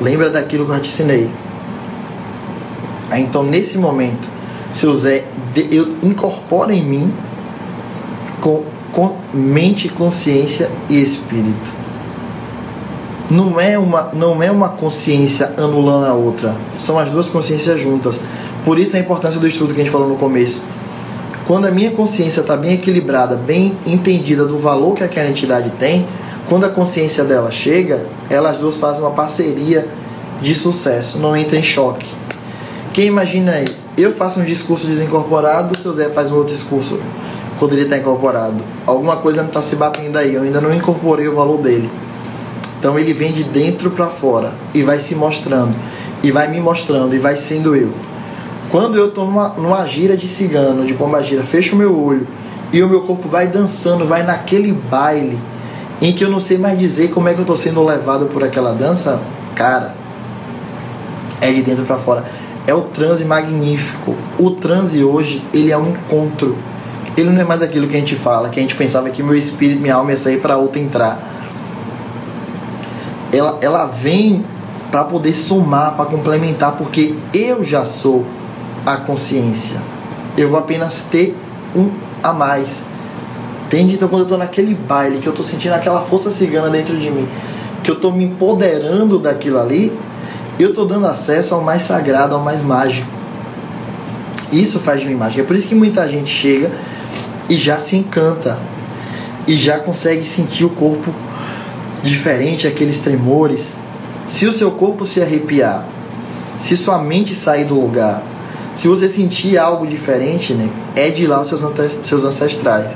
lembra 0.00 0.30
daquilo 0.30 0.64
que 0.64 0.72
eu 0.72 0.80
te 0.80 0.88
ensinei. 0.88 1.30
Aí, 3.10 3.22
então, 3.22 3.42
nesse 3.42 3.76
momento, 3.76 4.26
seu 4.72 4.94
Zé, 4.94 5.24
eu 5.70 5.96
incorporo 6.02 6.72
em 6.72 6.82
mim 6.82 7.12
com, 8.40 8.64
com 8.92 9.16
mente, 9.34 9.88
consciência 9.90 10.70
e 10.88 11.02
espírito. 11.02 11.80
Não 13.30 13.60
é 13.60 13.78
uma 13.78 14.10
não 14.14 14.42
é 14.42 14.50
uma 14.50 14.70
consciência 14.70 15.52
anulando 15.58 16.06
a 16.06 16.14
outra. 16.14 16.56
São 16.78 16.98
as 16.98 17.10
duas 17.10 17.28
consciências 17.28 17.80
juntas 17.80 18.18
por 18.64 18.78
isso 18.78 18.96
a 18.96 18.98
importância 18.98 19.40
do 19.40 19.46
estudo 19.46 19.74
que 19.74 19.80
a 19.80 19.84
gente 19.84 19.92
falou 19.92 20.08
no 20.08 20.16
começo. 20.16 20.62
Quando 21.46 21.66
a 21.66 21.70
minha 21.70 21.90
consciência 21.90 22.40
está 22.40 22.56
bem 22.56 22.74
equilibrada 22.74 23.34
bem 23.34 23.76
entendida 23.86 24.44
do 24.44 24.56
valor 24.58 24.94
que 24.94 25.02
aquela 25.02 25.28
entidade 25.28 25.70
tem 25.78 26.06
quando 26.48 26.64
a 26.64 26.68
consciência 26.68 27.24
dela 27.24 27.50
chega 27.50 28.06
elas 28.28 28.58
duas 28.58 28.76
fazem 28.76 29.02
uma 29.02 29.10
parceria 29.10 29.88
de 30.40 30.54
sucesso 30.54 31.18
não 31.18 31.36
entra 31.36 31.58
em 31.58 31.62
choque. 31.62 32.06
Quem 32.92 33.06
imagina 33.06 33.52
aí? 33.52 33.68
Eu 33.96 34.12
faço 34.12 34.40
um 34.40 34.44
discurso 34.44 34.86
desincorporado 34.86 35.76
o 35.76 35.82
seu 35.82 35.92
Zé 35.92 36.08
faz 36.10 36.30
um 36.30 36.36
outro 36.36 36.54
discurso 36.54 37.00
quando 37.58 37.72
ele 37.72 37.82
está 37.82 37.96
incorporado. 37.98 38.62
Alguma 38.86 39.16
coisa 39.16 39.42
não 39.42 39.48
está 39.48 39.60
se 39.60 39.76
batendo 39.76 40.16
aí 40.16 40.34
eu 40.34 40.42
ainda 40.42 40.60
não 40.60 40.72
incorporei 40.72 41.28
o 41.28 41.34
valor 41.34 41.58
dele. 41.58 41.90
Então 42.80 42.98
ele 42.98 43.12
vem 43.12 43.30
de 43.30 43.44
dentro 43.44 43.90
para 43.90 44.06
fora 44.06 44.54
e 44.72 44.82
vai 44.82 44.98
se 44.98 45.14
mostrando, 45.14 45.74
e 46.22 46.30
vai 46.30 46.48
me 46.50 46.58
mostrando, 46.60 47.14
e 47.14 47.18
vai 47.18 47.36
sendo 47.36 47.76
eu. 47.76 47.92
Quando 48.70 48.96
eu 48.96 49.08
estou 49.08 49.24
numa, 49.24 49.48
numa 49.50 49.86
gira 49.86 50.16
de 50.16 50.28
cigano, 50.28 50.86
de 50.86 50.94
pomba 50.94 51.22
gira, 51.22 51.42
fecho 51.42 51.74
meu 51.74 51.98
olho 51.98 52.26
e 52.72 52.82
o 52.82 52.88
meu 52.88 53.02
corpo 53.02 53.28
vai 53.28 53.48
dançando, 53.48 54.06
vai 54.06 54.22
naquele 54.22 54.72
baile 54.72 55.38
em 56.00 56.12
que 56.12 56.24
eu 56.24 56.30
não 56.30 56.40
sei 56.40 56.56
mais 56.56 56.78
dizer 56.78 57.10
como 57.10 57.28
é 57.28 57.34
que 57.34 57.40
eu 57.40 57.42
estou 57.42 57.56
sendo 57.56 57.84
levado 57.84 58.26
por 58.26 58.44
aquela 58.44 58.72
dança, 58.72 59.20
cara, 59.54 59.94
é 61.40 61.52
de 61.52 61.62
dentro 61.62 61.84
para 61.84 61.96
fora. 61.96 62.24
É 62.66 62.74
o 62.74 62.82
transe 62.82 63.24
magnífico. 63.24 64.14
O 64.38 64.50
transe 64.50 65.02
hoje, 65.02 65.42
ele 65.52 65.72
é 65.72 65.76
um 65.76 65.88
encontro. 65.88 66.56
Ele 67.16 67.30
não 67.30 67.40
é 67.40 67.44
mais 67.44 67.62
aquilo 67.62 67.88
que 67.88 67.96
a 67.96 67.98
gente 67.98 68.14
fala, 68.14 68.48
que 68.48 68.60
a 68.60 68.62
gente 68.62 68.76
pensava 68.76 69.10
que 69.10 69.22
meu 69.22 69.34
espírito, 69.34 69.80
minha 69.80 69.94
alma 69.94 70.12
ia 70.12 70.16
sair 70.16 70.40
para 70.40 70.56
outra 70.56 70.80
entrar 70.80 71.30
ela, 73.32 73.58
ela 73.60 73.86
vem 73.86 74.44
para 74.90 75.04
poder 75.04 75.32
somar, 75.34 75.94
para 75.94 76.06
complementar, 76.06 76.72
porque 76.72 77.14
eu 77.32 77.62
já 77.62 77.84
sou 77.84 78.24
a 78.84 78.96
consciência. 78.96 79.80
Eu 80.36 80.48
vou 80.48 80.58
apenas 80.58 81.02
ter 81.10 81.36
um 81.74 81.90
a 82.22 82.32
mais. 82.32 82.82
Entende? 83.66 83.94
Então 83.94 84.08
quando 84.08 84.20
eu 84.20 84.26
estou 84.26 84.38
naquele 84.38 84.74
baile, 84.74 85.18
que 85.18 85.26
eu 85.26 85.30
estou 85.30 85.44
sentindo 85.44 85.74
aquela 85.74 86.00
força 86.02 86.30
cigana 86.30 86.68
dentro 86.68 86.96
de 86.96 87.10
mim, 87.10 87.28
que 87.82 87.90
eu 87.90 87.94
estou 87.94 88.12
me 88.12 88.24
empoderando 88.24 89.18
daquilo 89.18 89.58
ali, 89.58 89.92
eu 90.58 90.70
estou 90.70 90.86
dando 90.86 91.06
acesso 91.06 91.54
ao 91.54 91.62
mais 91.62 91.82
sagrado, 91.82 92.34
ao 92.34 92.40
mais 92.40 92.62
mágico. 92.62 93.08
Isso 94.52 94.80
faz 94.80 95.00
de 95.00 95.06
mim 95.06 95.14
mágica. 95.14 95.42
É 95.42 95.44
por 95.44 95.54
isso 95.54 95.68
que 95.68 95.74
muita 95.74 96.08
gente 96.08 96.30
chega 96.30 96.72
e 97.48 97.56
já 97.56 97.78
se 97.78 97.96
encanta 97.96 98.58
e 99.46 99.56
já 99.56 99.78
consegue 99.78 100.28
sentir 100.28 100.64
o 100.64 100.70
corpo 100.70 101.14
diferente 102.02 102.66
aqueles 102.66 102.98
tremores, 102.98 103.74
se 104.26 104.46
o 104.46 104.52
seu 104.52 104.70
corpo 104.70 105.04
se 105.04 105.20
arrepiar, 105.20 105.84
se 106.56 106.76
sua 106.76 106.98
mente 106.98 107.34
sair 107.34 107.64
do 107.64 107.74
lugar, 107.74 108.22
se 108.80 108.88
você 108.88 109.10
sentir 109.10 109.58
algo 109.58 109.86
diferente, 109.86 110.54
né, 110.54 110.70
é 110.96 111.10
de 111.10 111.26
lá 111.26 111.42
os 111.42 111.48
seus, 111.48 111.60
seus 112.02 112.24
ancestrais. 112.24 112.86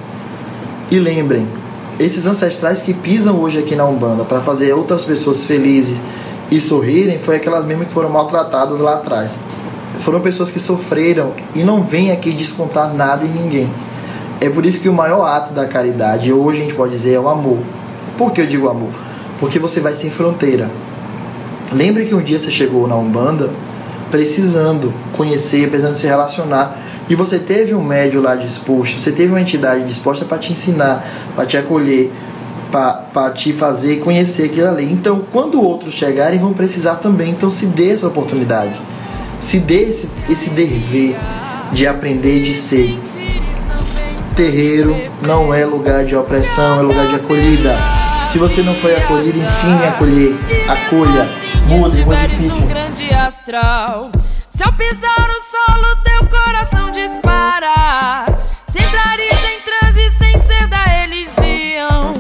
E 0.90 0.98
lembrem, 0.98 1.46
esses 2.00 2.26
ancestrais 2.26 2.80
que 2.80 2.94
pisam 2.94 3.38
hoje 3.38 3.58
aqui 3.58 3.76
na 3.76 3.84
Umbanda 3.84 4.24
para 4.24 4.40
fazer 4.40 4.72
outras 4.72 5.04
pessoas 5.04 5.44
felizes 5.44 6.00
e 6.50 6.58
sorrirem, 6.58 7.18
foi 7.18 7.36
aquelas 7.36 7.66
mesmas 7.66 7.88
que 7.88 7.92
foram 7.92 8.08
maltratadas 8.08 8.80
lá 8.80 8.94
atrás. 8.94 9.38
Foram 9.98 10.22
pessoas 10.22 10.50
que 10.50 10.58
sofreram 10.58 11.34
e 11.54 11.62
não 11.62 11.82
vêm 11.82 12.12
aqui 12.12 12.32
descontar 12.32 12.94
nada 12.94 13.26
em 13.26 13.42
ninguém. 13.42 13.70
É 14.40 14.48
por 14.48 14.64
isso 14.64 14.80
que 14.80 14.88
o 14.88 14.92
maior 14.94 15.26
ato 15.26 15.52
da 15.52 15.66
caridade, 15.66 16.32
hoje 16.32 16.62
a 16.62 16.64
gente 16.64 16.74
pode 16.74 16.92
dizer, 16.92 17.12
é 17.12 17.20
o 17.20 17.28
amor. 17.28 17.58
Por 18.16 18.32
que 18.32 18.40
eu 18.40 18.46
digo 18.46 18.70
amor? 18.70 18.92
Porque 19.38 19.58
você 19.58 19.80
vai 19.80 19.94
sem 19.94 20.10
fronteira. 20.10 20.70
Lembre 21.70 22.06
que 22.06 22.14
um 22.14 22.22
dia 22.22 22.38
você 22.38 22.50
chegou 22.50 22.88
na 22.88 22.96
Umbanda 22.96 23.50
precisando 24.10 24.92
conhecer, 25.16 25.68
precisando 25.68 25.94
se 25.94 26.06
relacionar. 26.06 26.78
E 27.08 27.14
você 27.14 27.38
teve 27.38 27.74
um 27.74 27.82
médio 27.82 28.22
lá 28.22 28.34
disposto, 28.34 28.98
você 28.98 29.12
teve 29.12 29.28
uma 29.28 29.40
entidade 29.40 29.84
disposta 29.84 30.24
para 30.24 30.38
te 30.38 30.52
ensinar, 30.52 31.04
para 31.34 31.44
te 31.44 31.56
acolher, 31.56 32.10
para 32.70 33.30
te 33.30 33.52
fazer 33.52 34.00
conhecer 34.00 34.46
aquilo 34.46 34.68
ali. 34.68 34.90
Então, 34.90 35.24
quando 35.30 35.60
outros 35.60 35.94
chegarem, 35.94 36.38
vão 36.38 36.52
precisar 36.52 36.96
também. 36.96 37.30
Então, 37.30 37.50
se 37.50 37.66
dê 37.66 37.90
essa 37.90 38.08
oportunidade. 38.08 38.74
Se 39.40 39.60
dê 39.60 39.82
esse, 39.82 40.08
esse 40.28 40.50
dever 40.50 41.16
de 41.72 41.86
aprender 41.86 42.42
de 42.42 42.54
ser. 42.54 42.98
Terreiro 44.34 44.96
não 45.24 45.54
é 45.54 45.64
lugar 45.64 46.04
de 46.04 46.16
opressão, 46.16 46.80
é 46.80 46.82
lugar 46.82 47.06
de 47.06 47.14
acolhida. 47.16 47.76
Se 48.26 48.38
você 48.38 48.62
não 48.62 48.74
foi 48.74 48.96
acolhido, 48.96 49.38
ensine 49.38 49.84
a 49.84 49.90
acolher. 49.90 50.34
Acolha, 50.66 51.28
mude, 51.68 52.04
modifique 52.04 53.13
astral. 53.24 54.10
Se 54.50 54.62
eu 54.62 54.72
pisar 54.74 55.28
o 55.30 55.40
solo, 55.40 55.96
teu 56.02 56.26
coração 56.28 56.90
dispara. 56.90 58.26
Se 58.68 58.78
entrares 58.78 59.44
em 59.44 59.60
transe 59.60 60.10
sem 60.10 60.38
ser 60.38 60.66
da 60.68 60.82
religião. 60.84 62.12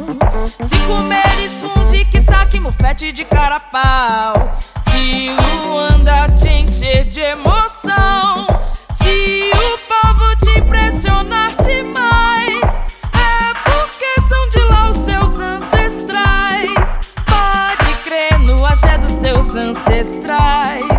Se 0.62 0.76
comeres 0.86 1.62
funge 1.62 2.04
que 2.06 2.20
saque 2.20 2.58
mofete 2.58 3.12
de 3.12 3.24
carapau. 3.24 4.56
Se 4.80 5.36
Luanda 5.66 6.28
te 6.30 6.48
encher 6.48 7.04
de 7.04 7.20
emoção. 7.20 8.46
Se 8.90 9.50
o 9.52 9.78
povo 9.86 10.36
te 10.36 10.58
impressionar 10.58 11.54
demais. 11.56 12.82
É 13.12 13.70
porque 13.70 14.20
são 14.26 14.48
de 14.48 14.58
lá 14.60 14.88
os 14.88 14.96
seus 14.96 15.38
ancestrais. 15.38 17.00
Pode 17.26 17.94
crer 18.02 18.38
no 18.38 18.64
axé 18.64 18.96
dos 18.98 19.16
teus 19.16 19.54
ancestrais 19.54 20.93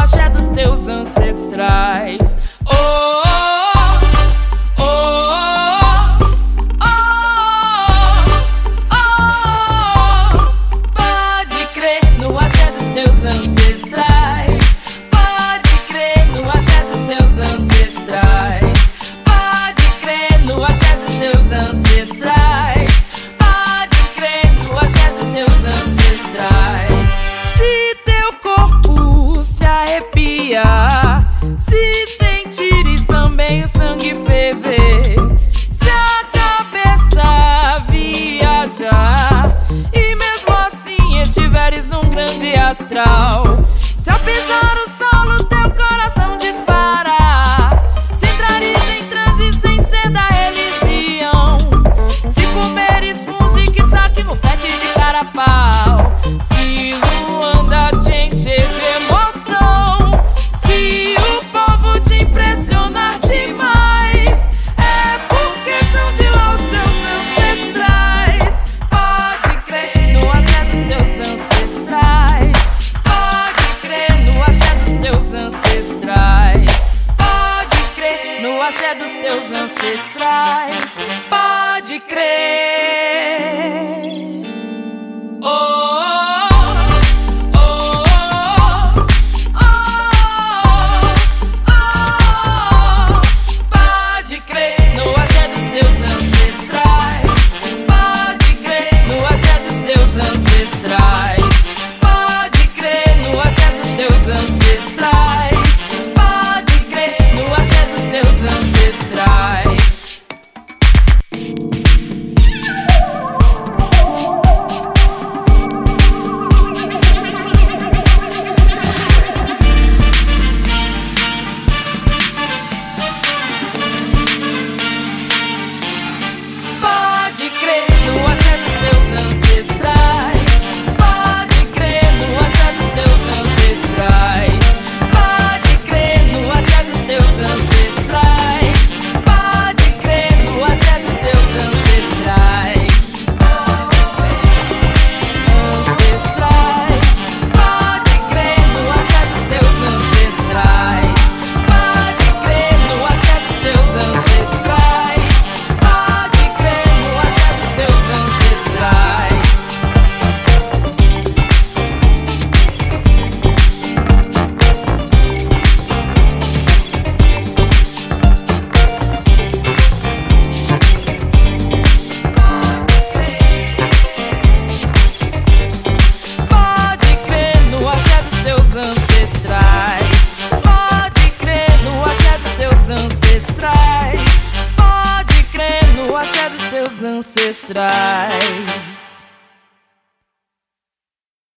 axé 0.00 0.30
dos 0.30 0.48
teus 0.48 0.88
ancestrais. 0.88 2.39